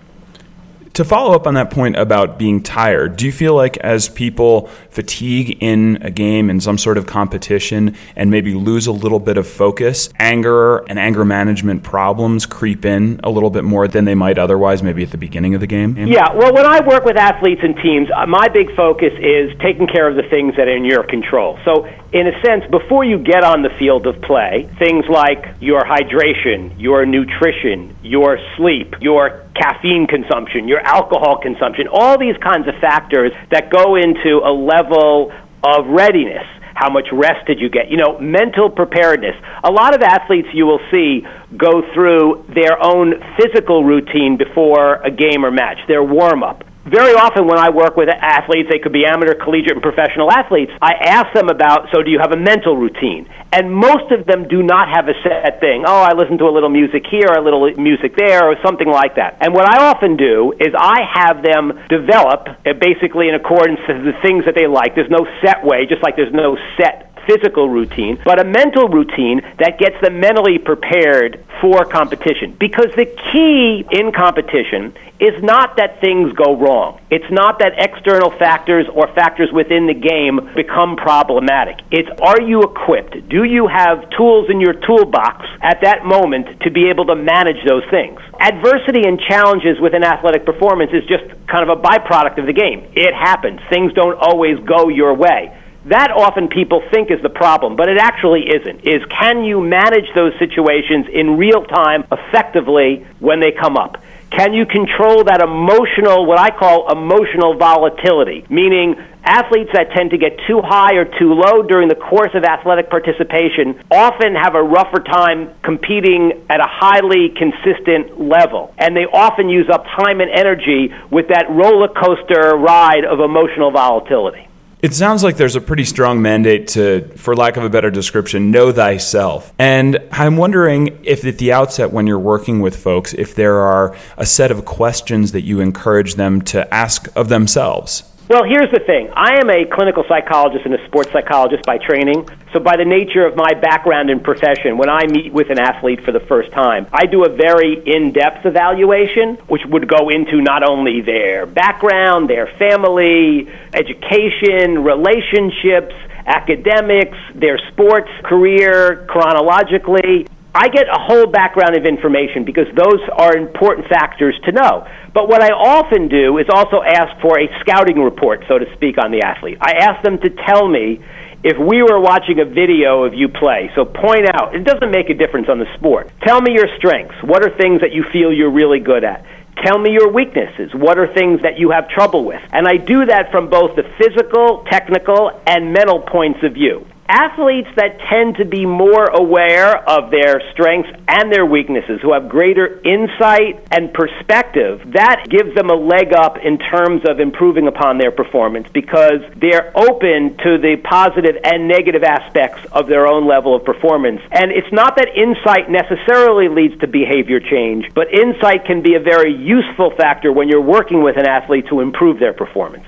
To 0.94 1.04
follow 1.04 1.34
up 1.34 1.48
on 1.48 1.54
that 1.54 1.72
point 1.72 1.96
about 1.96 2.38
being 2.38 2.62
tired, 2.62 3.16
do 3.16 3.26
you 3.26 3.32
feel 3.32 3.56
like 3.56 3.76
as 3.78 4.08
people 4.08 4.68
fatigue 4.90 5.58
in 5.60 5.98
a 6.02 6.10
game 6.12 6.48
in 6.48 6.60
some 6.60 6.78
sort 6.78 6.98
of 6.98 7.04
competition 7.04 7.96
and 8.14 8.30
maybe 8.30 8.54
lose 8.54 8.86
a 8.86 8.92
little 8.92 9.18
bit 9.18 9.36
of 9.36 9.48
focus, 9.48 10.08
anger 10.20 10.84
and 10.88 10.96
anger 11.00 11.24
management 11.24 11.82
problems 11.82 12.46
creep 12.46 12.84
in 12.84 13.18
a 13.24 13.28
little 13.28 13.50
bit 13.50 13.64
more 13.64 13.88
than 13.88 14.04
they 14.04 14.14
might 14.14 14.38
otherwise, 14.38 14.84
maybe 14.84 15.02
at 15.02 15.10
the 15.10 15.18
beginning 15.18 15.56
of 15.56 15.60
the 15.60 15.66
game? 15.66 15.96
Yeah, 15.96 16.32
well, 16.32 16.54
when 16.54 16.64
I 16.64 16.86
work 16.86 17.04
with 17.04 17.16
athletes 17.16 17.62
and 17.64 17.74
teams, 17.78 18.08
uh, 18.14 18.26
my 18.26 18.46
big 18.46 18.72
focus 18.76 19.12
is 19.18 19.50
taking 19.58 19.88
care 19.88 20.06
of 20.06 20.14
the 20.14 20.22
things 20.30 20.54
that 20.54 20.68
are 20.68 20.76
in 20.76 20.84
your 20.84 21.02
control. 21.02 21.58
So, 21.64 21.86
in 22.12 22.28
a 22.28 22.40
sense, 22.40 22.70
before 22.70 23.02
you 23.02 23.18
get 23.18 23.42
on 23.42 23.62
the 23.62 23.70
field 23.80 24.06
of 24.06 24.22
play, 24.22 24.70
things 24.78 25.06
like 25.08 25.56
your 25.58 25.82
hydration, 25.82 26.72
your 26.78 27.04
nutrition, 27.04 27.96
your 28.04 28.38
sleep, 28.56 28.94
your 29.00 29.43
caffeine 29.54 30.06
consumption, 30.06 30.68
your 30.68 30.80
alcohol 30.80 31.38
consumption, 31.40 31.86
all 31.90 32.18
these 32.18 32.36
kinds 32.42 32.66
of 32.68 32.74
factors 32.80 33.32
that 33.50 33.70
go 33.70 33.96
into 33.96 34.42
a 34.44 34.52
level 34.52 35.32
of 35.62 35.86
readiness. 35.86 36.44
How 36.74 36.90
much 36.90 37.06
rest 37.12 37.46
did 37.46 37.60
you 37.60 37.70
get? 37.70 37.88
You 37.88 37.96
know, 37.96 38.18
mental 38.18 38.68
preparedness. 38.68 39.36
A 39.62 39.70
lot 39.70 39.94
of 39.94 40.02
athletes 40.02 40.48
you 40.52 40.66
will 40.66 40.80
see 40.92 41.22
go 41.56 41.82
through 41.94 42.46
their 42.52 42.82
own 42.82 43.14
physical 43.38 43.84
routine 43.84 44.36
before 44.36 44.96
a 44.96 45.10
game 45.10 45.44
or 45.44 45.52
match, 45.52 45.78
their 45.86 46.02
warm 46.02 46.42
up 46.42 46.64
very 46.84 47.14
often 47.16 47.46
when 47.48 47.58
I 47.58 47.70
work 47.70 47.96
with 47.96 48.08
athletes, 48.12 48.68
they 48.70 48.78
could 48.78 48.92
be 48.92 49.04
amateur, 49.08 49.34
collegiate, 49.34 49.72
and 49.72 49.82
professional 49.82 50.30
athletes, 50.30 50.72
I 50.82 50.92
ask 51.00 51.32
them 51.32 51.48
about, 51.48 51.88
so 51.92 52.02
do 52.02 52.10
you 52.10 52.20
have 52.20 52.32
a 52.32 52.36
mental 52.36 52.76
routine? 52.76 53.24
And 53.52 53.72
most 53.72 54.12
of 54.12 54.26
them 54.26 54.48
do 54.48 54.62
not 54.62 54.88
have 54.92 55.08
a 55.08 55.16
set 55.24 55.60
thing. 55.60 55.84
Oh, 55.86 56.02
I 56.04 56.12
listen 56.12 56.36
to 56.38 56.44
a 56.44 56.52
little 56.52 56.68
music 56.68 57.04
here, 57.08 57.32
a 57.32 57.40
little 57.40 57.64
music 57.80 58.16
there, 58.16 58.44
or 58.44 58.56
something 58.64 58.88
like 58.88 59.16
that. 59.16 59.38
And 59.40 59.54
what 59.54 59.64
I 59.64 59.88
often 59.88 60.16
do 60.16 60.52
is 60.60 60.74
I 60.76 61.00
have 61.08 61.42
them 61.42 61.72
develop, 61.88 62.48
uh, 62.66 62.76
basically 62.76 63.28
in 63.28 63.34
accordance 63.34 63.80
to 63.88 63.94
the 64.04 64.12
things 64.20 64.44
that 64.44 64.54
they 64.58 64.66
like. 64.66 64.94
There's 64.94 65.10
no 65.10 65.24
set 65.40 65.64
way, 65.64 65.86
just 65.86 66.02
like 66.02 66.16
there's 66.16 66.34
no 66.34 66.58
set 66.76 67.13
physical 67.26 67.68
routine, 67.68 68.20
but 68.24 68.40
a 68.40 68.44
mental 68.44 68.88
routine 68.88 69.40
that 69.58 69.78
gets 69.78 69.96
them 70.02 70.20
mentally 70.20 70.58
prepared 70.58 71.44
for 71.60 71.84
competition. 71.84 72.56
Because 72.58 72.92
the 72.96 73.06
key 73.32 73.84
in 73.90 74.12
competition 74.12 74.94
is 75.20 75.42
not 75.42 75.76
that 75.76 76.00
things 76.00 76.32
go 76.34 76.56
wrong. 76.56 77.00
It's 77.10 77.30
not 77.30 77.60
that 77.60 77.78
external 77.78 78.30
factors 78.30 78.86
or 78.92 79.06
factors 79.14 79.48
within 79.52 79.86
the 79.86 79.94
game 79.94 80.50
become 80.54 80.96
problematic. 80.96 81.80
It's 81.90 82.10
are 82.20 82.42
you 82.42 82.62
equipped? 82.62 83.28
Do 83.28 83.44
you 83.44 83.68
have 83.68 84.10
tools 84.16 84.50
in 84.50 84.60
your 84.60 84.74
toolbox 84.74 85.46
at 85.62 85.80
that 85.82 86.04
moment 86.04 86.60
to 86.62 86.70
be 86.70 86.90
able 86.90 87.06
to 87.06 87.14
manage 87.14 87.62
those 87.66 87.84
things? 87.90 88.18
Adversity 88.40 89.06
and 89.06 89.20
challenges 89.20 89.78
within 89.80 90.02
athletic 90.02 90.44
performance 90.44 90.90
is 90.92 91.06
just 91.06 91.24
kind 91.46 91.62
of 91.62 91.78
a 91.78 91.80
byproduct 91.80 92.38
of 92.38 92.46
the 92.46 92.52
game. 92.52 92.84
It 92.94 93.14
happens. 93.14 93.60
Things 93.70 93.92
don't 93.94 94.18
always 94.18 94.58
go 94.66 94.88
your 94.88 95.14
way. 95.14 95.54
That 95.86 96.10
often 96.10 96.48
people 96.48 96.82
think 96.90 97.10
is 97.10 97.20
the 97.22 97.28
problem, 97.28 97.76
but 97.76 97.90
it 97.90 97.98
actually 97.98 98.48
isn't. 98.48 98.88
Is 98.88 99.04
can 99.10 99.44
you 99.44 99.60
manage 99.60 100.08
those 100.14 100.32
situations 100.38 101.06
in 101.12 101.36
real 101.36 101.62
time 101.64 102.04
effectively 102.10 103.06
when 103.20 103.40
they 103.40 103.52
come 103.52 103.76
up? 103.76 104.00
Can 104.30 104.52
you 104.52 104.66
control 104.66 105.22
that 105.24 105.42
emotional, 105.42 106.26
what 106.26 106.40
I 106.40 106.50
call 106.50 106.90
emotional 106.90 107.54
volatility, 107.54 108.44
meaning 108.48 108.96
athletes 109.22 109.70
that 109.74 109.92
tend 109.92 110.10
to 110.10 110.18
get 110.18 110.40
too 110.48 110.60
high 110.60 110.94
or 110.94 111.04
too 111.04 111.34
low 111.34 111.62
during 111.62 111.88
the 111.88 111.94
course 111.94 112.32
of 112.34 112.42
athletic 112.42 112.90
participation 112.90 113.78
often 113.92 114.34
have 114.34 114.56
a 114.56 114.62
rougher 114.62 115.00
time 115.00 115.54
competing 115.62 116.32
at 116.50 116.58
a 116.58 116.66
highly 116.66 117.28
consistent 117.36 118.18
level. 118.18 118.74
And 118.78 118.96
they 118.96 119.04
often 119.04 119.48
use 119.48 119.68
up 119.70 119.84
time 119.84 120.20
and 120.20 120.30
energy 120.30 120.92
with 121.10 121.28
that 121.28 121.46
roller 121.50 121.88
coaster 121.88 122.56
ride 122.56 123.04
of 123.04 123.20
emotional 123.20 123.70
volatility. 123.70 124.48
It 124.84 124.92
sounds 124.92 125.24
like 125.24 125.38
there's 125.38 125.56
a 125.56 125.62
pretty 125.62 125.84
strong 125.84 126.20
mandate 126.20 126.68
to, 126.68 127.08
for 127.16 127.34
lack 127.34 127.56
of 127.56 127.64
a 127.64 127.70
better 127.70 127.90
description, 127.90 128.50
know 128.50 128.70
thyself. 128.70 129.50
And 129.58 129.98
I'm 130.12 130.36
wondering 130.36 130.98
if 131.04 131.24
at 131.24 131.38
the 131.38 131.52
outset, 131.52 131.90
when 131.90 132.06
you're 132.06 132.18
working 132.18 132.60
with 132.60 132.76
folks, 132.76 133.14
if 133.14 133.34
there 133.34 133.60
are 133.60 133.96
a 134.18 134.26
set 134.26 134.50
of 134.50 134.66
questions 134.66 135.32
that 135.32 135.40
you 135.40 135.60
encourage 135.60 136.16
them 136.16 136.42
to 136.42 136.74
ask 136.74 137.08
of 137.16 137.30
themselves. 137.30 138.02
Well, 138.26 138.42
here's 138.42 138.70
the 138.72 138.80
thing. 138.80 139.10
I 139.14 139.36
am 139.36 139.50
a 139.50 139.66
clinical 139.66 140.02
psychologist 140.08 140.64
and 140.64 140.72
a 140.72 140.82
sports 140.86 141.12
psychologist 141.12 141.62
by 141.66 141.76
training. 141.76 142.26
So, 142.54 142.58
by 142.58 142.76
the 142.78 142.84
nature 142.86 143.26
of 143.26 143.36
my 143.36 143.52
background 143.52 144.08
and 144.08 144.24
profession, 144.24 144.78
when 144.78 144.88
I 144.88 145.04
meet 145.04 145.30
with 145.30 145.50
an 145.50 145.58
athlete 145.58 146.02
for 146.06 146.10
the 146.10 146.20
first 146.20 146.50
time, 146.50 146.86
I 146.90 147.04
do 147.04 147.24
a 147.24 147.28
very 147.28 147.76
in 147.84 148.12
depth 148.12 148.46
evaluation, 148.46 149.36
which 149.46 149.60
would 149.66 149.86
go 149.86 150.08
into 150.08 150.40
not 150.40 150.66
only 150.66 151.02
their 151.02 151.44
background, 151.44 152.30
their 152.30 152.46
family, 152.56 153.46
education, 153.74 154.82
relationships, 154.82 155.92
academics, 156.24 157.18
their 157.34 157.58
sports 157.72 158.08
career 158.24 159.04
chronologically. 159.06 160.26
I 160.54 160.68
get 160.68 160.86
a 160.86 160.98
whole 160.98 161.26
background 161.26 161.74
of 161.74 161.84
information 161.84 162.44
because 162.44 162.70
those 162.76 163.02
are 163.10 163.36
important 163.36 163.88
factors 163.88 164.38
to 164.44 164.52
know. 164.52 164.86
But 165.12 165.28
what 165.28 165.42
I 165.42 165.50
often 165.50 166.06
do 166.06 166.38
is 166.38 166.46
also 166.48 166.80
ask 166.80 167.20
for 167.20 167.40
a 167.40 167.50
scouting 167.58 167.98
report, 167.98 168.44
so 168.46 168.58
to 168.58 168.66
speak, 168.74 168.94
on 168.96 169.10
the 169.10 169.22
athlete. 169.26 169.58
I 169.60 169.72
ask 169.82 170.04
them 170.04 170.18
to 170.22 170.30
tell 170.30 170.68
me 170.68 171.02
if 171.42 171.58
we 171.58 171.82
were 171.82 171.98
watching 171.98 172.38
a 172.38 172.44
video 172.44 173.02
of 173.02 173.14
you 173.14 173.28
play. 173.28 173.68
So 173.74 173.84
point 173.84 174.30
out, 174.32 174.54
it 174.54 174.62
doesn't 174.62 174.92
make 174.92 175.10
a 175.10 175.14
difference 175.14 175.48
on 175.48 175.58
the 175.58 175.66
sport. 175.74 176.12
Tell 176.22 176.40
me 176.40 176.52
your 176.52 176.68
strengths. 176.78 177.16
What 177.24 177.42
are 177.42 177.50
things 177.58 177.80
that 177.80 177.90
you 177.90 178.04
feel 178.12 178.32
you're 178.32 178.54
really 178.54 178.78
good 178.78 179.02
at? 179.02 179.26
Tell 179.66 179.78
me 179.78 179.90
your 179.90 180.12
weaknesses. 180.12 180.70
What 180.72 180.98
are 180.98 181.12
things 181.12 181.42
that 181.42 181.58
you 181.58 181.70
have 181.70 181.88
trouble 181.88 182.24
with? 182.24 182.42
And 182.52 182.68
I 182.68 182.76
do 182.76 183.06
that 183.06 183.32
from 183.32 183.50
both 183.50 183.74
the 183.74 183.82
physical, 183.98 184.64
technical, 184.70 185.42
and 185.48 185.72
mental 185.72 186.00
points 186.00 186.38
of 186.44 186.54
view 186.54 186.86
athletes 187.08 187.68
that 187.76 187.98
tend 188.10 188.36
to 188.36 188.44
be 188.44 188.66
more 188.66 189.04
aware 189.04 189.76
of 189.88 190.10
their 190.10 190.40
strengths 190.52 190.90
and 191.08 191.32
their 191.32 191.46
weaknesses, 191.46 192.00
who 192.02 192.12
have 192.12 192.28
greater 192.28 192.80
insight 192.84 193.60
and 193.70 193.92
perspective, 193.92 194.80
that 194.92 195.26
gives 195.28 195.54
them 195.54 195.70
a 195.70 195.74
leg 195.74 196.12
up 196.14 196.38
in 196.38 196.58
terms 196.58 197.02
of 197.08 197.20
improving 197.20 197.66
upon 197.66 197.98
their 197.98 198.10
performance 198.10 198.68
because 198.72 199.20
they're 199.36 199.72
open 199.76 200.36
to 200.38 200.58
the 200.58 200.76
positive 200.82 201.36
and 201.44 201.68
negative 201.68 202.02
aspects 202.02 202.64
of 202.72 202.86
their 202.88 203.06
own 203.06 203.26
level 203.26 203.54
of 203.54 203.64
performance. 203.64 204.20
And 204.30 204.50
it's 204.50 204.72
not 204.72 204.96
that 204.96 205.08
insight 205.14 205.70
necessarily 205.70 206.48
leads 206.48 206.78
to 206.80 206.86
behavior 206.86 207.40
change, 207.40 207.86
but 207.94 208.12
insight 208.12 208.64
can 208.64 208.82
be 208.82 208.94
a 208.94 209.00
very 209.00 209.34
useful 209.34 209.90
factor 209.96 210.32
when 210.32 210.48
you're 210.48 210.60
working 210.60 211.02
with 211.02 211.16
an 211.16 211.26
athlete 211.26 211.66
to 211.68 211.80
improve 211.80 212.18
their 212.18 212.32
performance. 212.32 212.84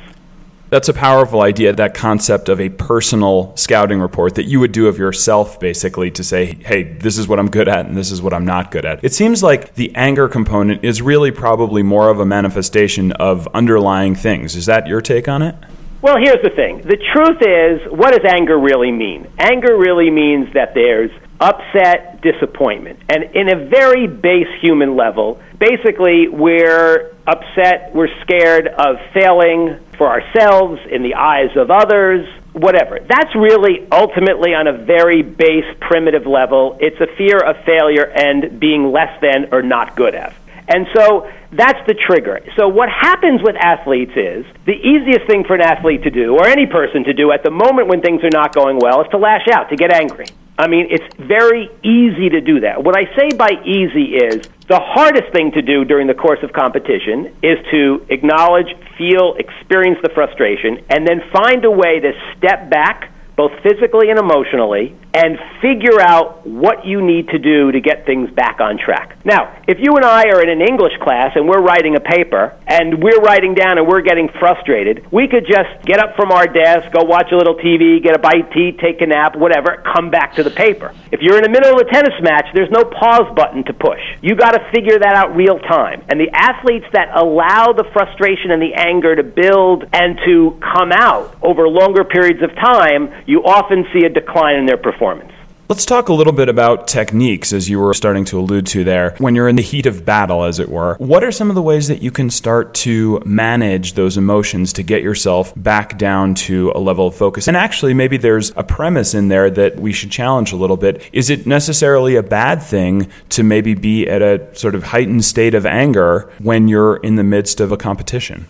That's 0.68 0.88
a 0.88 0.92
powerful 0.92 1.42
idea, 1.42 1.72
that 1.74 1.94
concept 1.94 2.48
of 2.48 2.60
a 2.60 2.68
personal 2.70 3.56
scouting 3.56 4.00
report 4.00 4.34
that 4.34 4.46
you 4.46 4.58
would 4.58 4.72
do 4.72 4.88
of 4.88 4.98
yourself, 4.98 5.60
basically, 5.60 6.10
to 6.10 6.24
say, 6.24 6.56
hey, 6.64 6.82
this 6.82 7.18
is 7.18 7.28
what 7.28 7.38
I'm 7.38 7.48
good 7.48 7.68
at 7.68 7.86
and 7.86 7.96
this 7.96 8.10
is 8.10 8.20
what 8.20 8.34
I'm 8.34 8.44
not 8.44 8.72
good 8.72 8.84
at. 8.84 9.04
It 9.04 9.14
seems 9.14 9.44
like 9.44 9.74
the 9.74 9.94
anger 9.94 10.28
component 10.28 10.84
is 10.84 11.00
really 11.00 11.30
probably 11.30 11.84
more 11.84 12.10
of 12.10 12.18
a 12.18 12.26
manifestation 12.26 13.12
of 13.12 13.46
underlying 13.54 14.16
things. 14.16 14.56
Is 14.56 14.66
that 14.66 14.88
your 14.88 15.00
take 15.00 15.28
on 15.28 15.42
it? 15.42 15.54
Well, 16.02 16.16
here's 16.18 16.42
the 16.42 16.50
thing. 16.50 16.82
The 16.82 16.98
truth 17.12 17.42
is, 17.42 17.92
what 17.92 18.12
does 18.12 18.24
anger 18.30 18.58
really 18.58 18.90
mean? 18.90 19.28
Anger 19.38 19.76
really 19.76 20.10
means 20.10 20.52
that 20.54 20.74
there's 20.74 21.10
upset, 21.40 22.20
disappointment. 22.22 22.98
And 23.08 23.24
in 23.36 23.50
a 23.50 23.66
very 23.66 24.06
base 24.06 24.48
human 24.60 24.96
level, 24.96 25.40
basically, 25.58 26.28
we're 26.28 27.14
upset, 27.26 27.94
we're 27.94 28.08
scared 28.22 28.68
of 28.68 28.96
failing 29.12 29.78
for 29.98 30.08
ourselves, 30.08 30.80
in 30.90 31.02
the 31.02 31.14
eyes 31.14 31.56
of 31.56 31.70
others, 31.70 32.26
whatever. 32.52 32.98
That's 33.00 33.34
really 33.34 33.86
ultimately 33.90 34.54
on 34.54 34.66
a 34.66 34.72
very 34.72 35.22
base, 35.22 35.64
primitive 35.80 36.26
level. 36.26 36.78
It's 36.80 37.00
a 37.00 37.06
fear 37.16 37.38
of 37.38 37.64
failure 37.64 38.06
and 38.06 38.58
being 38.58 38.92
less 38.92 39.20
than 39.20 39.52
or 39.52 39.62
not 39.62 39.96
good 39.96 40.14
at. 40.14 40.34
And 40.68 40.86
so 40.94 41.30
that's 41.52 41.78
the 41.86 41.94
trigger. 41.94 42.40
So 42.56 42.68
what 42.68 42.88
happens 42.88 43.40
with 43.42 43.54
athletes 43.56 44.12
is 44.16 44.44
the 44.64 44.72
easiest 44.72 45.26
thing 45.26 45.44
for 45.44 45.54
an 45.54 45.60
athlete 45.60 46.02
to 46.02 46.10
do, 46.10 46.34
or 46.34 46.46
any 46.46 46.66
person 46.66 47.04
to 47.04 47.12
do 47.12 47.30
at 47.30 47.42
the 47.44 47.50
moment 47.50 47.88
when 47.88 48.00
things 48.00 48.24
are 48.24 48.30
not 48.32 48.54
going 48.54 48.78
well, 48.78 49.02
is 49.02 49.08
to 49.10 49.18
lash 49.18 49.46
out, 49.48 49.70
to 49.70 49.76
get 49.76 49.92
angry. 49.92 50.26
I 50.58 50.66
mean, 50.66 50.88
it's 50.90 51.14
very 51.16 51.70
easy 51.82 52.30
to 52.30 52.40
do 52.40 52.60
that. 52.60 52.82
What 52.82 52.96
I 52.96 53.14
say 53.14 53.36
by 53.36 53.62
easy 53.64 54.16
is 54.16 54.48
the 54.68 54.80
hardest 54.82 55.32
thing 55.32 55.52
to 55.52 55.62
do 55.62 55.84
during 55.84 56.08
the 56.08 56.14
course 56.14 56.40
of 56.42 56.52
competition 56.52 57.36
is 57.42 57.58
to 57.70 58.04
acknowledge, 58.10 58.66
feel, 58.98 59.34
experience 59.38 59.98
the 60.02 60.10
frustration, 60.10 60.84
and 60.90 61.06
then 61.06 61.22
find 61.32 61.64
a 61.64 61.70
way 61.70 62.00
to 62.00 62.12
step 62.36 62.68
back, 62.68 63.12
both 63.36 63.52
physically 63.62 64.10
and 64.10 64.18
emotionally, 64.18 64.96
and 65.16 65.38
figure 65.60 66.00
out 66.00 66.46
what 66.46 66.84
you 66.84 67.00
need 67.00 67.28
to 67.28 67.38
do 67.38 67.72
to 67.72 67.80
get 67.80 68.04
things 68.04 68.30
back 68.30 68.60
on 68.60 68.76
track. 68.76 69.16
Now, 69.24 69.56
if 69.66 69.78
you 69.80 69.96
and 69.96 70.04
I 70.04 70.28
are 70.28 70.42
in 70.42 70.50
an 70.50 70.60
English 70.60 70.92
class 71.00 71.32
and 71.34 71.48
we're 71.48 71.62
writing 71.62 71.96
a 71.96 72.00
paper 72.00 72.56
and 72.66 73.02
we're 73.02 73.20
writing 73.20 73.54
down 73.54 73.78
and 73.78 73.88
we're 73.88 74.02
getting 74.02 74.28
frustrated, 74.38 75.10
we 75.10 75.26
could 75.26 75.46
just 75.48 75.84
get 75.84 76.00
up 76.00 76.16
from 76.16 76.32
our 76.32 76.46
desk, 76.46 76.92
go 76.92 77.04
watch 77.04 77.32
a 77.32 77.36
little 77.36 77.56
TV, 77.56 78.02
get 78.02 78.14
a 78.14 78.18
bite 78.18 78.52
to 78.52 78.58
eat, 78.58 78.78
take 78.78 79.00
a 79.00 79.06
nap, 79.06 79.36
whatever, 79.36 79.82
come 79.90 80.10
back 80.10 80.34
to 80.36 80.42
the 80.42 80.50
paper. 80.50 80.94
If 81.10 81.20
you're 81.20 81.36
in 81.36 81.42
the 81.42 81.50
middle 81.50 81.72
of 81.72 81.80
a 81.80 81.90
tennis 81.90 82.14
match, 82.20 82.46
there's 82.52 82.70
no 82.70 82.84
pause 82.84 83.32
button 83.34 83.64
to 83.64 83.72
push. 83.72 84.00
You 84.20 84.36
got 84.36 84.52
to 84.52 84.70
figure 84.70 84.98
that 84.98 85.14
out 85.16 85.34
real 85.34 85.58
time. 85.58 86.04
And 86.08 86.20
the 86.20 86.28
athletes 86.32 86.86
that 86.92 87.08
allow 87.16 87.72
the 87.72 87.84
frustration 87.92 88.50
and 88.50 88.60
the 88.60 88.74
anger 88.74 89.16
to 89.16 89.22
build 89.22 89.84
and 89.92 90.18
to 90.26 90.60
come 90.60 90.92
out 90.92 91.36
over 91.42 91.68
longer 91.68 92.04
periods 92.04 92.42
of 92.42 92.54
time, 92.56 93.08
you 93.26 93.42
often 93.44 93.86
see 93.92 94.04
a 94.04 94.08
decline 94.08 94.56
in 94.56 94.66
their 94.66 94.76
performance. 94.76 95.32
Let's 95.68 95.84
talk 95.84 96.10
a 96.10 96.12
little 96.12 96.32
bit 96.32 96.48
about 96.48 96.86
techniques, 96.86 97.52
as 97.52 97.68
you 97.68 97.80
were 97.80 97.92
starting 97.92 98.24
to 98.26 98.38
allude 98.38 98.68
to 98.68 98.84
there. 98.84 99.16
When 99.18 99.34
you're 99.34 99.48
in 99.48 99.56
the 99.56 99.62
heat 99.62 99.86
of 99.86 100.04
battle, 100.04 100.44
as 100.44 100.60
it 100.60 100.68
were, 100.68 100.94
what 100.98 101.24
are 101.24 101.32
some 101.32 101.48
of 101.48 101.56
the 101.56 101.62
ways 101.62 101.88
that 101.88 102.00
you 102.00 102.12
can 102.12 102.30
start 102.30 102.72
to 102.74 103.20
manage 103.26 103.94
those 103.94 104.16
emotions 104.16 104.72
to 104.74 104.84
get 104.84 105.02
yourself 105.02 105.52
back 105.56 105.98
down 105.98 106.36
to 106.36 106.70
a 106.72 106.78
level 106.78 107.08
of 107.08 107.16
focus? 107.16 107.48
And 107.48 107.56
actually, 107.56 107.94
maybe 107.94 108.16
there's 108.16 108.52
a 108.54 108.62
premise 108.62 109.12
in 109.12 109.26
there 109.26 109.50
that 109.50 109.80
we 109.80 109.92
should 109.92 110.12
challenge 110.12 110.52
a 110.52 110.56
little 110.56 110.76
bit. 110.76 111.02
Is 111.12 111.30
it 111.30 111.48
necessarily 111.48 112.14
a 112.14 112.22
bad 112.22 112.62
thing 112.62 113.08
to 113.30 113.42
maybe 113.42 113.74
be 113.74 114.08
at 114.08 114.22
a 114.22 114.54
sort 114.54 114.76
of 114.76 114.84
heightened 114.84 115.24
state 115.24 115.56
of 115.56 115.66
anger 115.66 116.30
when 116.38 116.68
you're 116.68 116.98
in 116.98 117.16
the 117.16 117.24
midst 117.24 117.58
of 117.58 117.72
a 117.72 117.76
competition? 117.76 118.46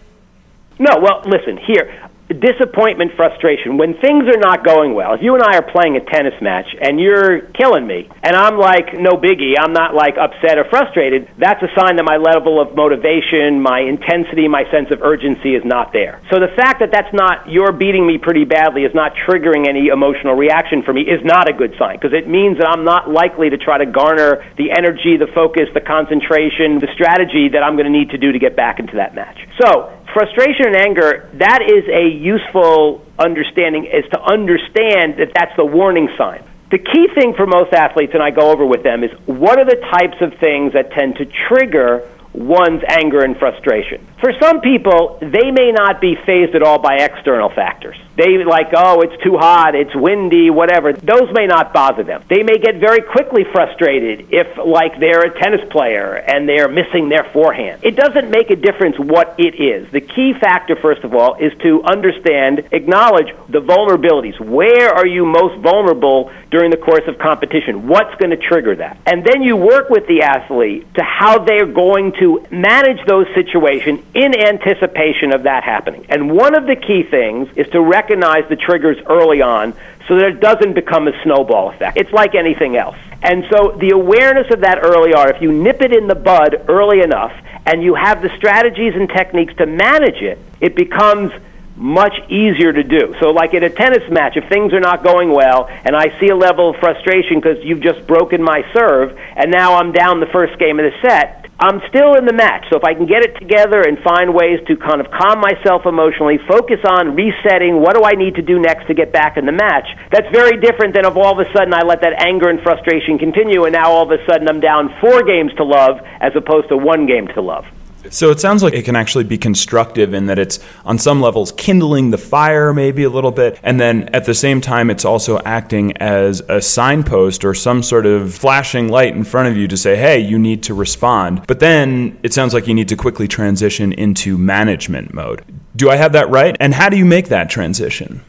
No, 0.79 0.99
well, 1.01 1.23
listen, 1.25 1.57
here, 1.57 2.11
disappointment, 2.29 3.13
frustration, 3.15 3.79
when 3.79 3.95
things 4.03 4.27
are 4.27 4.39
not 4.39 4.65
going 4.65 4.95
well, 4.95 5.15
if 5.15 5.23
you 5.23 5.35
and 5.35 5.43
I 5.43 5.59
are 5.59 5.67
playing 5.71 5.97
a 5.97 6.03
tennis 6.03 6.35
match 6.43 6.67
and 6.81 6.99
you're 6.99 7.53
killing 7.55 7.87
me, 7.87 8.11
and 8.23 8.35
I'm 8.35 8.59
like, 8.59 8.99
no 8.99 9.15
biggie, 9.15 9.55
I'm 9.59 9.73
not 9.73 9.95
like 9.95 10.19
upset 10.19 10.59
or 10.59 10.67
frustrated, 10.69 11.31
that's 11.39 11.63
a 11.63 11.71
sign 11.79 11.97
that 11.97 12.05
my 12.05 12.17
level 12.17 12.61
of 12.61 12.75
motivation, 12.75 13.63
my 13.63 13.79
intensity, 13.79 14.49
my 14.49 14.67
sense 14.75 14.91
of 14.91 15.03
urgency 15.03 15.55
is 15.55 15.63
not 15.65 15.93
there. 15.93 16.21
So 16.31 16.41
the 16.41 16.51
fact 16.57 16.81
that 16.81 16.91
that's 16.91 17.13
not, 17.15 17.47
you're 17.49 17.73
beating 17.73 18.07
me 18.07 18.19
pretty 18.19 18.45
badly, 18.45 18.83
is 18.83 18.95
not 18.95 19.15
triggering 19.15 19.69
any 19.69 19.89
emotional 19.89 20.35
reaction 20.35 20.83
for 20.83 20.93
me, 20.93 21.03
is 21.03 21.23
not 21.23 21.49
a 21.49 21.53
good 21.53 21.75
sign, 21.79 21.95
because 21.95 22.13
it 22.13 22.27
means 22.27 22.59
that 22.59 22.67
I'm 22.67 22.85
not 22.85 23.09
likely 23.09 23.51
to 23.51 23.59
try 23.59 23.79
to 23.79 23.87
garner 23.87 24.43
the 24.59 24.75
energy, 24.75 25.17
the 25.17 25.31
focus, 25.31 25.71
the 25.75 25.81
concentration, 25.81 26.83
the 26.83 26.91
strategy 26.93 27.49
that 27.55 27.63
I'm 27.63 27.79
going 27.79 27.87
to 27.87 27.95
need 27.95 28.11
to 28.11 28.19
do 28.19 28.33
to 28.33 28.39
get 28.39 28.57
back 28.57 28.81
into 28.81 28.97
that 28.97 29.15
match. 29.15 29.39
So, 29.63 29.95
frustration 30.17 30.73
and 30.73 30.77
anger, 30.77 31.29
that 31.35 31.61
is 31.61 31.85
a 31.93 32.09
useful 32.09 33.05
understanding, 33.19 33.85
is 33.85 34.09
to 34.13 34.21
understand 34.25 35.21
that 35.21 35.29
that's 35.37 35.53
the 35.59 35.65
warning 35.65 36.09
sign. 36.17 36.43
The 36.71 36.79
key 36.79 37.07
thing 37.15 37.35
for 37.37 37.47
most 37.47 37.75
athletes, 37.75 38.13
and 38.15 38.23
I 38.23 38.31
go 38.31 38.51
over 38.51 38.65
with 38.65 38.83
them, 38.83 39.05
is 39.05 39.13
what 39.27 39.61
are 39.61 39.67
the 39.67 39.77
types 39.93 40.17
of 40.25 40.33
things 40.41 40.73
that 40.73 40.91
tend 40.93 41.17
to 41.17 41.27
trigger 41.49 42.09
one's 42.37 42.83
anger 42.87 43.21
and 43.21 43.37
frustration. 43.37 44.07
For 44.21 44.33
some 44.41 44.61
people, 44.61 45.19
they 45.21 45.51
may 45.51 45.73
not 45.73 46.01
be 46.01 46.17
fazed 46.27 46.55
at 46.55 46.63
all 46.63 46.79
by 46.79 46.97
external 46.97 47.49
factors. 47.49 47.97
They 48.17 48.45
like, 48.45 48.69
oh, 48.75 49.03
it's 49.03 49.23
too 49.23 49.37
hot, 49.37 49.75
it's 49.75 49.95
windy, 49.95 50.49
whatever. 50.49 50.93
Those 50.93 51.33
may 51.33 51.47
not 51.47 51.75
bother 51.75 52.03
them. 52.03 52.25
They 52.29 52.43
may 52.43 52.57
get 52.59 52.77
very 52.81 53.03
quickly 53.03 53.45
frustrated 53.53 54.29
if, 54.33 54.57
like, 54.57 54.99
they're 54.99 55.21
a 55.21 55.39
tennis 55.39 55.61
player 55.71 56.15
and 56.15 56.49
they're 56.49 56.69
missing 56.69 57.09
their 57.11 57.25
forehand. 57.33 57.85
It 57.85 57.97
doesn't 57.97 58.31
make 58.31 58.51
a 58.51 58.57
difference 58.57 58.99
what 58.99 59.35
it 59.39 59.61
is. 59.61 59.91
The 59.93 60.01
key 60.01 60.33
factor, 60.41 60.77
first 60.77 61.05
of 61.05 61.15
all, 61.15 61.35
is 61.35 61.53
to 61.61 61.83
understand, 61.85 62.69
acknowledge 62.73 63.29
the 63.49 63.61
vulnerabilities. 63.61 64.41
Where 64.41 64.89
are 64.89 65.07
you 65.07 65.27
most 65.27 65.61
vulnerable 65.61 66.33
during 66.51 66.71
the 66.71 66.79
course 66.79 67.05
of 67.07 67.19
competition? 67.19 67.87
What's 67.87 68.15
going 68.17 68.31
to 68.31 68.39
trigger 68.39 68.77
that? 68.77 68.99
And 69.05 69.25
then 69.25 69.43
you 69.43 69.57
work 69.57 69.91
with 69.91 70.07
the 70.07 70.23
athlete 70.23 70.87
to 70.95 71.03
how 71.03 71.45
they're 71.45 71.67
going 71.67 72.13
to 72.21 72.26
manage 72.51 73.05
those 73.07 73.27
situations 73.35 74.01
in 74.15 74.35
anticipation 74.39 75.33
of 75.33 75.45
that 75.45 75.65
happening. 75.65 76.07
And 76.09 76.31
one 76.31 76.55
of 76.55 76.67
the 76.67 76.77
key 76.77 77.03
things 77.03 77.49
is 77.57 77.67
to 77.69 77.81
recognize 77.81 78.07
recognize 78.07 78.49
the 78.49 78.57
triggers 78.57 78.97
early 79.09 79.43
on 79.43 79.75
so 80.09 80.17
that 80.17 80.27
it 80.27 80.41
doesn't 80.41 80.75
become 80.75 81.09
a 81.09 81.23
snowball 81.23 81.71
effect. 81.71 81.97
It's 81.97 82.13
like 82.13 82.35
anything 82.35 82.77
else. 82.77 82.97
And 83.23 83.45
so 83.51 83.77
the 83.81 83.91
awareness 83.91 84.53
of 84.53 84.61
that 84.61 84.79
early 84.83 85.13
on, 85.13 85.35
if 85.35 85.43
you 85.43 85.51
nip 85.51 85.83
it 85.83 85.93
in 85.93 86.07
the 86.07 86.15
bud 86.15 86.67
early 86.69 87.01
enough 87.01 87.33
and 87.65 87.83
you 87.83 87.95
have 87.95 88.23
the 88.23 88.31
strategies 88.37 88.95
and 88.95 89.09
techniques 89.09 89.55
to 89.57 89.67
manage 89.67 90.23
it, 90.23 90.39
it 90.61 90.77
becomes 90.77 91.33
much 91.75 92.15
easier 92.31 92.73
to 92.73 92.83
do. 92.83 93.15
So, 93.21 93.31
like 93.31 93.53
in 93.53 93.63
a 93.63 93.69
tennis 93.69 94.09
match, 94.11 94.37
if 94.37 94.49
things 94.49 94.73
are 94.73 94.81
not 94.81 95.03
going 95.03 95.31
well 95.31 95.69
and 95.69 95.95
I 95.97 96.19
see 96.21 96.29
a 96.29 96.37
level 96.37 96.71
of 96.71 96.77
frustration 96.77 97.41
because 97.41 97.63
you've 97.65 97.83
just 97.83 98.07
broken 98.07 98.43
my 98.43 98.63
serve 98.73 99.19
and 99.37 99.51
now 99.51 99.75
I'm 99.75 99.93
down 99.93 100.21
the 100.21 100.27
first 100.27 100.59
game 100.59 100.79
of 100.79 100.91
the 100.91 100.97
set, 101.03 101.46
I'm 101.59 101.81
still 101.89 102.21
in 102.21 102.29
the 102.29 102.37
match. 102.37 102.69
So 102.69 102.77
if 102.77 102.85
I 102.85 102.93
can 102.93 103.09
get 103.09 103.25
it 103.25 103.33
together 103.41 103.81
and 103.81 103.97
find 104.05 104.37
ways 104.37 104.61
to 104.69 104.77
kind 104.77 105.01
of 105.01 105.09
calm 105.09 105.41
myself 105.41 105.89
emotionally, 105.89 106.37
focus 106.45 106.85
on 106.85 107.17
resetting, 107.17 107.81
what 107.81 107.97
do 107.97 108.05
I 108.05 108.13
need 108.13 108.37
to 108.37 108.45
do 108.45 108.61
next 108.61 108.87
to 108.89 108.95
get 108.95 109.09
back 109.09 109.41
in 109.41 109.49
the 109.49 109.57
match? 109.57 109.89
That's 110.13 110.29
very 110.37 110.61
different 110.61 110.93
than 110.93 111.09
if 111.09 111.17
all 111.17 111.33
of 111.33 111.41
a 111.41 111.49
sudden 111.57 111.73
I 111.73 111.81
let 111.81 112.05
that 112.05 112.21
anger 112.21 112.53
and 112.53 112.61
frustration 112.61 113.17
continue 113.17 113.65
and 113.65 113.73
now 113.73 113.89
all 113.89 114.05
of 114.05 114.13
a 114.13 114.21
sudden 114.29 114.49
I'm 114.49 114.61
down 114.61 114.93
four 115.01 115.25
games 115.25 115.53
to 115.57 115.65
love 115.65 115.97
as 116.21 116.37
opposed 116.37 116.69
to 116.69 116.77
one 116.77 117.09
game 117.09 117.27
to 117.33 117.41
love. 117.41 117.65
So 118.11 118.31
it 118.31 118.41
sounds 118.41 118.63
like 118.63 118.75
it 118.75 118.85
can 118.85 118.97
actually 118.97 119.25
be 119.25 119.39
constructive 119.39 120.15
in 120.15 120.27
that 120.27 120.39
it's 120.39 120.59
on 120.85 120.99
some 120.99 121.21
levels 121.21 121.53
kindling 121.53 122.11
the 122.11 122.19
fire 122.19 122.73
maybe 122.73 123.05
a 123.05 123.11
little 123.11 123.31
bit, 123.31 123.59
and 123.63 123.81
then 123.81 124.09
at 124.13 124.25
the 124.25 124.35
same 124.35 124.61
time 124.61 124.91
it's 124.91 125.05
also 125.05 125.39
acting 125.41 125.97
as 125.99 126.41
a 126.49 126.61
signpost 126.61 127.45
or 127.45 127.55
some 127.55 127.83
sort 127.83 128.07
of 128.07 128.35
flashing 128.35 128.89
light 128.89 129.15
in 129.15 129.25
front 129.25 129.49
of 129.49 129.57
you 129.57 129.69
to 129.69 129.77
say, 129.77 129.97
hey, 129.97 130.19
you 130.19 130.39
need 130.39 130.63
to 130.65 130.75
respond. 130.75 131.47
But 131.47 131.61
then 131.61 132.19
it 132.23 132.33
sounds 132.33 132.55
like 132.55 132.67
you 132.67 132.75
need 132.75 132.89
to 132.89 132.97
quickly 132.97 133.29
transition 133.29 133.93
into 133.93 134.39
management 134.39 135.15
mode. 135.15 135.45
Do 135.75 135.91
I 135.91 135.97
have 135.97 136.13
that 136.13 136.31
right? 136.31 136.57
And 136.61 136.75
how 136.75 136.89
do 136.89 136.97
you 136.97 137.05
make 137.05 137.29
that 137.29 137.51
transition? 137.51 138.23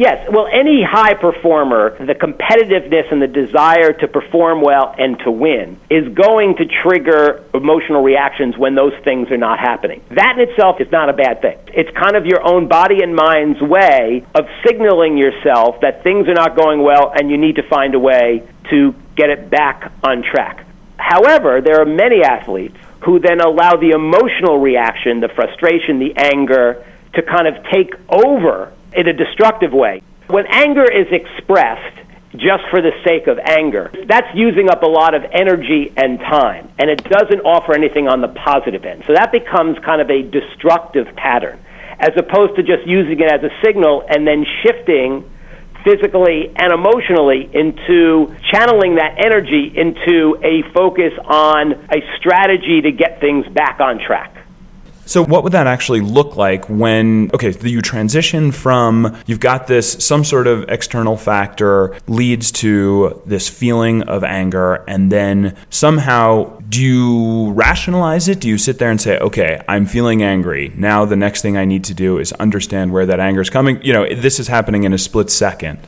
Yes, 0.00 0.26
well, 0.32 0.48
any 0.50 0.82
high 0.82 1.12
performer, 1.12 1.90
the 1.98 2.14
competitiveness 2.14 3.12
and 3.12 3.20
the 3.20 3.26
desire 3.26 3.92
to 3.92 4.08
perform 4.08 4.62
well 4.62 4.94
and 4.96 5.18
to 5.26 5.30
win 5.30 5.78
is 5.90 6.08
going 6.14 6.56
to 6.56 6.64
trigger 6.64 7.44
emotional 7.52 8.02
reactions 8.02 8.56
when 8.56 8.74
those 8.74 8.94
things 9.04 9.30
are 9.30 9.36
not 9.36 9.58
happening. 9.58 10.02
That 10.08 10.38
in 10.38 10.48
itself 10.48 10.80
is 10.80 10.90
not 10.90 11.10
a 11.10 11.12
bad 11.12 11.42
thing. 11.42 11.58
It's 11.74 11.90
kind 11.98 12.16
of 12.16 12.24
your 12.24 12.40
own 12.42 12.66
body 12.66 13.02
and 13.02 13.14
mind's 13.14 13.60
way 13.60 14.24
of 14.34 14.46
signaling 14.66 15.18
yourself 15.18 15.82
that 15.82 16.02
things 16.02 16.28
are 16.28 16.34
not 16.34 16.56
going 16.56 16.80
well 16.80 17.12
and 17.14 17.30
you 17.30 17.36
need 17.36 17.56
to 17.56 17.68
find 17.68 17.94
a 17.94 17.98
way 18.00 18.48
to 18.70 18.94
get 19.16 19.28
it 19.28 19.50
back 19.50 19.92
on 20.02 20.22
track. 20.22 20.64
However, 20.96 21.60
there 21.60 21.78
are 21.78 21.84
many 21.84 22.22
athletes 22.22 22.78
who 23.04 23.20
then 23.20 23.42
allow 23.42 23.76
the 23.76 23.90
emotional 23.90 24.60
reaction, 24.60 25.20
the 25.20 25.28
frustration, 25.28 25.98
the 25.98 26.16
anger, 26.16 26.86
to 27.12 27.22
kind 27.22 27.46
of 27.46 27.62
take 27.70 27.92
over 28.08 28.72
in 28.92 29.08
a 29.08 29.12
destructive 29.12 29.72
way. 29.72 30.02
When 30.28 30.46
anger 30.46 30.84
is 30.84 31.06
expressed 31.10 31.98
just 32.36 32.62
for 32.70 32.80
the 32.80 32.92
sake 33.04 33.26
of 33.26 33.38
anger, 33.38 33.90
that's 34.06 34.28
using 34.34 34.70
up 34.70 34.82
a 34.82 34.86
lot 34.86 35.14
of 35.14 35.24
energy 35.32 35.92
and 35.96 36.18
time, 36.20 36.70
and 36.78 36.88
it 36.88 37.02
doesn't 37.04 37.40
offer 37.40 37.74
anything 37.74 38.06
on 38.06 38.20
the 38.20 38.28
positive 38.28 38.84
end. 38.84 39.02
So 39.06 39.14
that 39.14 39.32
becomes 39.32 39.78
kind 39.80 40.00
of 40.00 40.10
a 40.10 40.22
destructive 40.22 41.08
pattern, 41.16 41.58
as 41.98 42.10
opposed 42.16 42.56
to 42.56 42.62
just 42.62 42.86
using 42.86 43.20
it 43.20 43.30
as 43.32 43.42
a 43.42 43.50
signal 43.64 44.04
and 44.08 44.26
then 44.26 44.46
shifting 44.62 45.28
physically 45.84 46.52
and 46.56 46.72
emotionally 46.72 47.48
into 47.52 48.34
channeling 48.52 48.96
that 48.96 49.16
energy 49.18 49.72
into 49.74 50.36
a 50.42 50.62
focus 50.72 51.12
on 51.24 51.72
a 51.72 52.02
strategy 52.18 52.82
to 52.82 52.92
get 52.92 53.20
things 53.20 53.46
back 53.48 53.80
on 53.80 53.98
track. 53.98 54.36
So, 55.10 55.24
what 55.24 55.42
would 55.42 55.54
that 55.54 55.66
actually 55.66 56.02
look 56.02 56.36
like 56.36 56.66
when, 56.66 57.32
okay, 57.34 57.52
you 57.62 57.82
transition 57.82 58.52
from 58.52 59.18
you've 59.26 59.40
got 59.40 59.66
this, 59.66 59.94
some 59.94 60.22
sort 60.22 60.46
of 60.46 60.68
external 60.68 61.16
factor 61.16 61.98
leads 62.06 62.52
to 62.52 63.20
this 63.26 63.48
feeling 63.48 64.02
of 64.04 64.22
anger, 64.22 64.84
and 64.86 65.10
then 65.10 65.56
somehow 65.68 66.56
do 66.68 66.80
you 66.80 67.50
rationalize 67.54 68.28
it? 68.28 68.38
Do 68.38 68.48
you 68.48 68.56
sit 68.56 68.78
there 68.78 68.92
and 68.92 69.00
say, 69.00 69.18
okay, 69.18 69.60
I'm 69.66 69.84
feeling 69.84 70.22
angry. 70.22 70.70
Now 70.76 71.04
the 71.06 71.16
next 71.16 71.42
thing 71.42 71.56
I 71.56 71.64
need 71.64 71.82
to 71.86 71.94
do 71.94 72.18
is 72.18 72.30
understand 72.34 72.92
where 72.92 73.06
that 73.06 73.18
anger 73.18 73.40
is 73.40 73.50
coming? 73.50 73.82
You 73.82 73.92
know, 73.92 74.14
this 74.14 74.38
is 74.38 74.46
happening 74.46 74.84
in 74.84 74.92
a 74.92 74.98
split 74.98 75.28
second. 75.28 75.80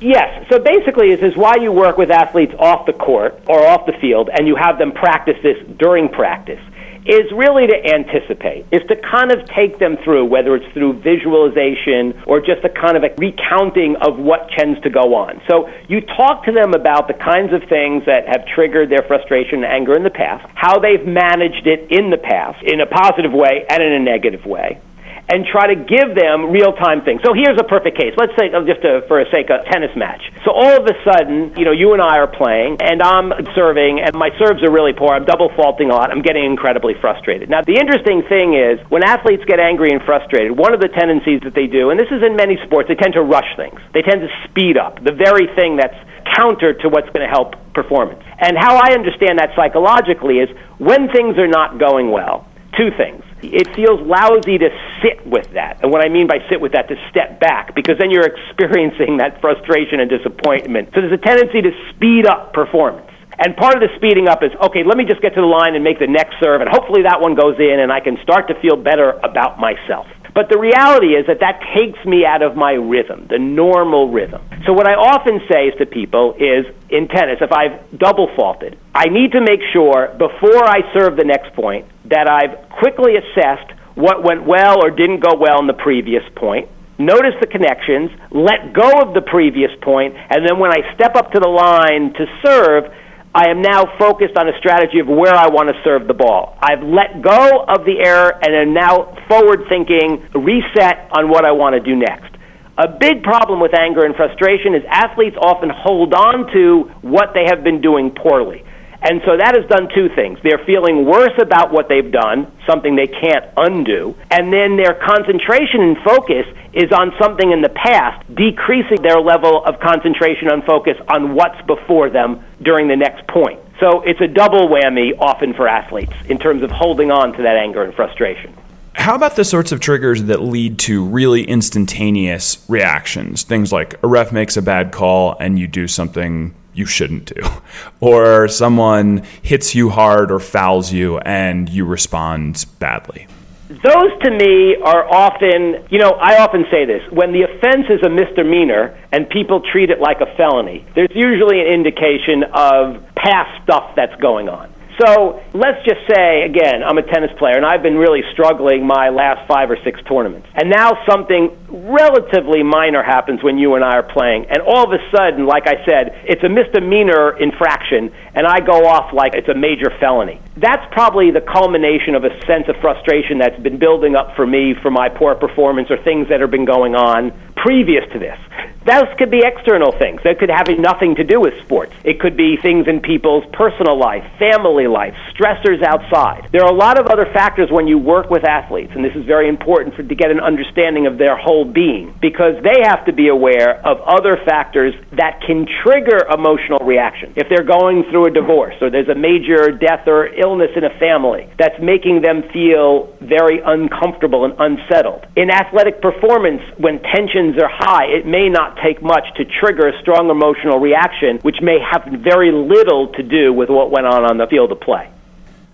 Yes. 0.00 0.46
So 0.50 0.58
basically, 0.58 1.14
this 1.14 1.22
is 1.22 1.36
why 1.36 1.56
you 1.60 1.70
work 1.70 1.98
with 1.98 2.10
athletes 2.10 2.54
off 2.58 2.86
the 2.86 2.94
court 2.94 3.38
or 3.46 3.66
off 3.66 3.84
the 3.84 3.92
field, 4.00 4.30
and 4.32 4.48
you 4.48 4.56
have 4.56 4.78
them 4.78 4.92
practice 4.92 5.36
this 5.42 5.58
during 5.76 6.08
practice 6.08 6.60
is 7.06 7.30
really 7.36 7.66
to 7.66 7.76
anticipate, 7.76 8.64
is 8.72 8.80
to 8.88 8.96
kind 8.96 9.30
of 9.30 9.46
take 9.50 9.78
them 9.78 9.96
through, 10.04 10.24
whether 10.24 10.56
it's 10.56 10.66
through 10.72 11.00
visualization 11.00 12.16
or 12.26 12.40
just 12.40 12.64
a 12.64 12.68
kind 12.68 12.96
of 12.96 13.04
a 13.04 13.14
recounting 13.18 13.96
of 14.00 14.18
what 14.18 14.48
tends 14.56 14.80
to 14.80 14.90
go 14.90 15.14
on. 15.14 15.40
So 15.48 15.68
you 15.88 16.00
talk 16.00 16.44
to 16.46 16.52
them 16.52 16.72
about 16.72 17.08
the 17.08 17.14
kinds 17.14 17.52
of 17.52 17.62
things 17.68 18.04
that 18.06 18.26
have 18.26 18.46
triggered 18.46 18.90
their 18.90 19.04
frustration 19.06 19.64
and 19.64 19.72
anger 19.72 19.94
in 19.94 20.02
the 20.02 20.10
past, 20.10 20.48
how 20.54 20.78
they've 20.78 21.04
managed 21.04 21.66
it 21.66 21.90
in 21.90 22.10
the 22.10 22.18
past, 22.18 22.62
in 22.64 22.80
a 22.80 22.86
positive 22.86 23.32
way 23.32 23.66
and 23.68 23.82
in 23.82 23.92
a 23.92 24.00
negative 24.00 24.44
way 24.46 24.80
and 25.28 25.46
try 25.48 25.72
to 25.72 25.76
give 25.76 26.12
them 26.12 26.52
real 26.52 26.72
time 26.76 27.00
things. 27.00 27.20
So 27.24 27.32
here's 27.32 27.56
a 27.56 27.64
perfect 27.64 27.96
case. 27.96 28.12
Let's 28.16 28.36
say, 28.36 28.52
just 28.68 28.82
to, 28.84 29.02
for 29.08 29.20
a 29.20 29.26
sake, 29.32 29.48
a 29.48 29.64
tennis 29.72 29.92
match. 29.96 30.20
So 30.44 30.52
all 30.52 30.76
of 30.76 30.84
a 30.84 30.96
sudden, 31.00 31.56
you 31.56 31.64
know, 31.64 31.72
you 31.72 31.96
and 31.96 32.02
I 32.02 32.20
are 32.20 32.28
playing, 32.28 32.76
and 32.80 33.00
I'm 33.00 33.32
serving, 33.56 34.04
and 34.04 34.12
my 34.14 34.28
serves 34.36 34.62
are 34.62 34.70
really 34.70 34.92
poor. 34.92 35.16
I'm 35.16 35.24
double 35.24 35.48
faulting 35.56 35.90
a 35.90 35.94
lot. 35.94 36.10
I'm 36.12 36.22
getting 36.22 36.44
incredibly 36.44 36.92
frustrated. 37.00 37.48
Now, 37.48 37.62
the 37.62 37.80
interesting 37.80 38.22
thing 38.28 38.52
is, 38.52 38.78
when 38.92 39.02
athletes 39.02 39.44
get 39.48 39.60
angry 39.60 39.90
and 39.90 40.02
frustrated, 40.04 40.52
one 40.52 40.74
of 40.74 40.80
the 40.80 40.88
tendencies 40.88 41.40
that 41.44 41.54
they 41.54 41.66
do, 41.66 41.88
and 41.88 41.98
this 41.98 42.12
is 42.12 42.20
in 42.20 42.36
many 42.36 42.60
sports, 42.68 42.88
they 42.88 42.96
tend 42.96 43.14
to 43.14 43.24
rush 43.24 43.48
things. 43.56 43.80
They 43.96 44.02
tend 44.02 44.20
to 44.20 44.30
speed 44.48 44.76
up 44.76 45.02
the 45.02 45.12
very 45.12 45.48
thing 45.56 45.76
that's 45.80 45.96
counter 46.36 46.72
to 46.72 46.88
what's 46.88 47.08
going 47.16 47.24
to 47.24 47.32
help 47.32 47.54
performance. 47.72 48.20
And 48.40 48.56
how 48.58 48.76
I 48.76 48.92
understand 48.92 49.38
that 49.38 49.50
psychologically 49.56 50.40
is 50.40 50.48
when 50.78 51.08
things 51.12 51.38
are 51.38 51.48
not 51.48 51.78
going 51.78 52.10
well, 52.10 52.48
two 52.76 52.90
things 52.96 53.22
it 53.52 53.74
feels 53.74 54.00
lousy 54.06 54.58
to 54.58 54.70
sit 55.02 55.26
with 55.26 55.50
that. 55.52 55.82
And 55.82 55.90
what 55.90 56.04
I 56.04 56.08
mean 56.08 56.26
by 56.26 56.38
sit 56.50 56.60
with 56.60 56.72
that, 56.72 56.88
to 56.88 56.96
step 57.10 57.40
back, 57.40 57.74
because 57.74 57.98
then 57.98 58.10
you're 58.10 58.26
experiencing 58.34 59.18
that 59.18 59.40
frustration 59.40 60.00
and 60.00 60.08
disappointment. 60.08 60.90
So 60.94 61.00
there's 61.00 61.12
a 61.12 61.24
tendency 61.24 61.62
to 61.62 61.72
speed 61.94 62.26
up 62.26 62.52
performance. 62.52 63.10
And 63.38 63.56
part 63.56 63.74
of 63.74 63.82
the 63.82 63.90
speeding 63.96 64.28
up 64.28 64.42
is, 64.42 64.50
okay, 64.62 64.84
let 64.84 64.96
me 64.96 65.04
just 65.04 65.20
get 65.20 65.34
to 65.34 65.40
the 65.40 65.46
line 65.46 65.74
and 65.74 65.82
make 65.82 65.98
the 65.98 66.06
next 66.06 66.38
serve, 66.38 66.60
and 66.60 66.70
hopefully 66.70 67.02
that 67.02 67.20
one 67.20 67.34
goes 67.34 67.58
in, 67.58 67.80
and 67.80 67.90
I 67.90 67.98
can 67.98 68.16
start 68.22 68.46
to 68.48 68.54
feel 68.60 68.76
better 68.76 69.18
about 69.26 69.58
myself. 69.58 70.06
But 70.34 70.50
the 70.50 70.58
reality 70.58 71.14
is 71.14 71.26
that 71.28 71.38
that 71.40 71.62
takes 71.78 72.04
me 72.04 72.26
out 72.26 72.42
of 72.42 72.56
my 72.56 72.72
rhythm, 72.72 73.26
the 73.30 73.38
normal 73.38 74.10
rhythm. 74.10 74.42
So 74.66 74.72
what 74.72 74.88
I 74.88 74.94
often 74.94 75.40
say 75.48 75.70
to 75.78 75.86
people 75.86 76.34
is 76.34 76.66
in 76.90 77.06
tennis, 77.06 77.38
if 77.40 77.52
I've 77.52 77.78
double 77.96 78.28
faulted, 78.34 78.76
I 78.94 79.06
need 79.06 79.30
to 79.32 79.40
make 79.40 79.60
sure 79.72 80.10
before 80.18 80.66
I 80.66 80.82
serve 80.92 81.16
the 81.16 81.24
next 81.24 81.54
point 81.54 81.86
that 82.10 82.28
I've 82.28 82.68
quickly 82.80 83.14
assessed 83.14 83.70
what 83.94 84.24
went 84.24 84.44
well 84.44 84.82
or 84.82 84.90
didn't 84.90 85.20
go 85.20 85.38
well 85.38 85.60
in 85.60 85.68
the 85.68 85.78
previous 85.78 86.24
point, 86.34 86.68
notice 86.98 87.38
the 87.40 87.46
connections, 87.46 88.10
let 88.30 88.74
go 88.74 88.90
of 89.06 89.14
the 89.14 89.22
previous 89.22 89.70
point, 89.82 90.14
and 90.16 90.42
then 90.42 90.58
when 90.58 90.72
I 90.74 90.82
step 90.94 91.14
up 91.14 91.30
to 91.30 91.38
the 91.38 91.48
line 91.48 92.12
to 92.14 92.26
serve, 92.42 92.90
I 93.34 93.50
am 93.50 93.62
now 93.62 93.90
focused 93.98 94.38
on 94.38 94.48
a 94.48 94.56
strategy 94.58 95.00
of 95.00 95.08
where 95.08 95.34
I 95.34 95.50
want 95.50 95.68
to 95.68 95.74
serve 95.82 96.06
the 96.06 96.14
ball. 96.14 96.56
I've 96.62 96.86
let 96.86 97.20
go 97.20 97.66
of 97.66 97.82
the 97.82 97.98
error 97.98 98.30
and 98.30 98.54
am 98.54 98.72
now 98.72 99.10
forward 99.26 99.66
thinking, 99.68 100.22
reset 100.38 101.10
on 101.10 101.28
what 101.28 101.44
I 101.44 101.50
want 101.50 101.74
to 101.74 101.82
do 101.82 101.96
next. 101.98 102.30
A 102.78 102.86
big 102.86 103.24
problem 103.24 103.58
with 103.58 103.74
anger 103.74 104.06
and 104.06 104.14
frustration 104.14 104.74
is 104.74 104.82
athletes 104.86 105.34
often 105.42 105.68
hold 105.68 106.14
on 106.14 106.46
to 106.54 106.90
what 107.02 107.34
they 107.34 107.42
have 107.50 107.64
been 107.64 107.80
doing 107.80 108.14
poorly. 108.14 108.62
And 109.04 109.20
so 109.26 109.36
that 109.36 109.54
has 109.54 109.68
done 109.68 109.88
two 109.94 110.08
things. 110.16 110.38
They're 110.42 110.64
feeling 110.64 111.04
worse 111.04 111.36
about 111.38 111.70
what 111.70 111.88
they've 111.88 112.10
done, 112.10 112.50
something 112.66 112.96
they 112.96 113.06
can't 113.06 113.44
undo, 113.54 114.16
and 114.30 114.50
then 114.50 114.76
their 114.76 114.94
concentration 114.94 115.82
and 115.82 115.98
focus 115.98 116.46
is 116.72 116.90
on 116.90 117.12
something 117.20 117.52
in 117.52 117.60
the 117.60 117.68
past, 117.68 118.24
decreasing 118.34 119.02
their 119.02 119.20
level 119.20 119.62
of 119.64 119.78
concentration 119.78 120.48
and 120.50 120.64
focus 120.64 120.96
on 121.08 121.34
what's 121.34 121.60
before 121.66 122.08
them 122.08 122.42
during 122.62 122.88
the 122.88 122.96
next 122.96 123.26
point. 123.28 123.60
So 123.78 124.00
it's 124.02 124.20
a 124.22 124.26
double 124.26 124.68
whammy 124.68 125.12
often 125.18 125.52
for 125.52 125.68
athletes 125.68 126.14
in 126.28 126.38
terms 126.38 126.62
of 126.62 126.70
holding 126.70 127.10
on 127.10 127.34
to 127.34 127.42
that 127.42 127.56
anger 127.56 127.82
and 127.82 127.94
frustration. 127.94 128.54
How 128.94 129.16
about 129.16 129.36
the 129.36 129.44
sorts 129.44 129.72
of 129.72 129.80
triggers 129.80 130.22
that 130.24 130.40
lead 130.40 130.78
to 130.80 131.04
really 131.04 131.42
instantaneous 131.42 132.64
reactions? 132.68 133.42
Things 133.42 133.72
like 133.72 134.02
a 134.02 134.06
ref 134.06 134.32
makes 134.32 134.56
a 134.56 134.62
bad 134.62 134.92
call 134.92 135.36
and 135.38 135.58
you 135.58 135.66
do 135.66 135.88
something 135.88 136.54
you 136.74 136.86
shouldn't 136.86 137.26
do, 137.34 137.42
or 138.00 138.48
someone 138.48 139.22
hits 139.42 139.74
you 139.74 139.90
hard 139.90 140.30
or 140.30 140.40
fouls 140.40 140.92
you 140.92 141.18
and 141.18 141.68
you 141.68 141.84
respond 141.84 142.66
badly. 142.78 143.26
Those 143.68 144.12
to 144.22 144.30
me 144.30 144.76
are 144.76 145.08
often, 145.12 145.86
you 145.90 145.98
know, 145.98 146.10
I 146.10 146.38
often 146.38 146.66
say 146.70 146.84
this 146.84 147.02
when 147.10 147.32
the 147.32 147.42
offense 147.42 147.86
is 147.88 148.02
a 148.04 148.10
misdemeanor 148.10 148.98
and 149.10 149.28
people 149.28 149.62
treat 149.72 149.90
it 149.90 150.00
like 150.00 150.20
a 150.20 150.26
felony, 150.36 150.84
there's 150.94 151.10
usually 151.14 151.60
an 151.60 151.66
indication 151.68 152.44
of 152.52 153.02
past 153.16 153.62
stuff 153.64 153.94
that's 153.96 154.14
going 154.20 154.48
on. 154.48 154.73
So 155.00 155.42
let's 155.54 155.82
just 155.82 156.06
say, 156.06 156.46
again, 156.46 156.86
I'm 156.86 156.98
a 156.98 157.02
tennis 157.02 157.30
player 157.38 157.56
and 157.56 157.66
I've 157.66 157.82
been 157.82 157.96
really 157.96 158.22
struggling 158.32 158.86
my 158.86 159.08
last 159.10 159.46
five 159.48 159.70
or 159.70 159.76
six 159.82 159.98
tournaments. 160.06 160.46
And 160.54 160.70
now 160.70 160.92
something 161.08 161.50
relatively 161.68 162.62
minor 162.62 163.02
happens 163.02 163.42
when 163.42 163.58
you 163.58 163.74
and 163.74 163.82
I 163.82 163.98
are 163.98 164.06
playing. 164.06 164.46
And 164.46 164.62
all 164.62 164.86
of 164.86 164.92
a 164.94 165.02
sudden, 165.10 165.46
like 165.46 165.66
I 165.66 165.82
said, 165.82 166.14
it's 166.24 166.44
a 166.44 166.48
misdemeanor 166.48 167.36
infraction 167.38 168.14
and 168.34 168.46
I 168.46 168.60
go 168.60 168.86
off 168.86 169.12
like 169.12 169.34
it's 169.34 169.48
a 169.48 169.58
major 169.58 169.90
felony. 169.98 170.40
That's 170.56 170.86
probably 170.92 171.30
the 171.32 171.42
culmination 171.42 172.14
of 172.14 172.22
a 172.22 172.30
sense 172.46 172.70
of 172.70 172.76
frustration 172.80 173.38
that's 173.38 173.58
been 173.58 173.78
building 173.78 174.14
up 174.14 174.36
for 174.36 174.46
me 174.46 174.74
for 174.80 174.90
my 174.90 175.08
poor 175.08 175.34
performance 175.34 175.90
or 175.90 175.98
things 176.04 176.28
that 176.30 176.40
have 176.40 176.50
been 176.50 176.66
going 176.66 176.94
on 176.94 177.34
previous 177.56 178.04
to 178.12 178.18
this. 178.18 178.38
Those 178.84 179.08
could 179.16 179.30
be 179.30 179.40
external 179.40 179.92
things. 179.96 180.20
That 180.24 180.38
could 180.38 180.50
have 180.52 180.68
nothing 180.78 181.14
to 181.16 181.24
do 181.24 181.40
with 181.40 181.56
sports. 181.64 181.94
It 182.04 182.20
could 182.20 182.36
be 182.36 182.56
things 182.60 182.86
in 182.86 183.00
people's 183.00 183.44
personal 183.52 183.98
life, 183.98 184.24
family 184.38 184.86
life, 184.86 185.14
stressors 185.32 185.82
outside. 185.82 186.48
There 186.52 186.62
are 186.62 186.68
a 186.68 186.76
lot 186.76 187.00
of 187.00 187.06
other 187.06 187.24
factors 187.32 187.70
when 187.70 187.86
you 187.88 187.96
work 187.96 188.28
with 188.28 188.44
athletes, 188.44 188.92
and 188.94 189.02
this 189.02 189.16
is 189.16 189.24
very 189.24 189.48
important 189.48 189.96
for, 189.96 190.02
to 190.02 190.14
get 190.14 190.30
an 190.30 190.40
understanding 190.40 191.06
of 191.06 191.16
their 191.16 191.36
whole 191.36 191.64
being 191.64 192.12
because 192.20 192.60
they 192.62 192.84
have 192.84 193.06
to 193.06 193.12
be 193.12 193.28
aware 193.28 193.80
of 193.86 194.00
other 194.04 194.36
factors 194.44 194.92
that 195.16 195.40
can 195.46 195.66
trigger 195.82 196.20
emotional 196.28 196.84
reaction. 196.84 197.32
If 197.36 197.48
they're 197.48 197.64
going 197.64 198.04
through 198.10 198.26
a 198.26 198.30
divorce 198.30 198.74
or 198.82 198.90
there's 198.90 199.08
a 199.08 199.16
major 199.16 199.72
death 199.72 200.06
or 200.06 200.28
illness 200.28 200.70
in 200.76 200.84
a 200.84 200.92
family 201.00 201.48
that's 201.58 201.80
making 201.80 202.20
them 202.20 202.44
feel 202.52 203.16
very 203.22 203.60
uncomfortable 203.64 204.44
and 204.44 204.52
unsettled. 204.60 205.24
In 205.36 205.48
athletic 205.50 206.02
performance, 206.02 206.60
when 206.76 207.00
tensions 207.44 207.62
are 207.62 207.68
high, 207.68 208.06
it 208.06 208.26
may 208.26 208.48
not 208.48 208.76
take 208.82 209.02
much 209.02 209.24
to 209.36 209.44
trigger 209.44 209.88
a 209.88 210.00
strong 210.00 210.30
emotional 210.30 210.78
reaction, 210.78 211.38
which 211.42 211.56
may 211.62 211.78
have 211.80 212.04
very 212.22 212.52
little 212.52 213.08
to 213.12 213.22
do 213.22 213.52
with 213.52 213.68
what 213.68 213.90
went 213.90 214.06
on 214.06 214.24
on 214.24 214.38
the 214.38 214.46
field 214.46 214.72
of 214.72 214.80
play. 214.80 215.10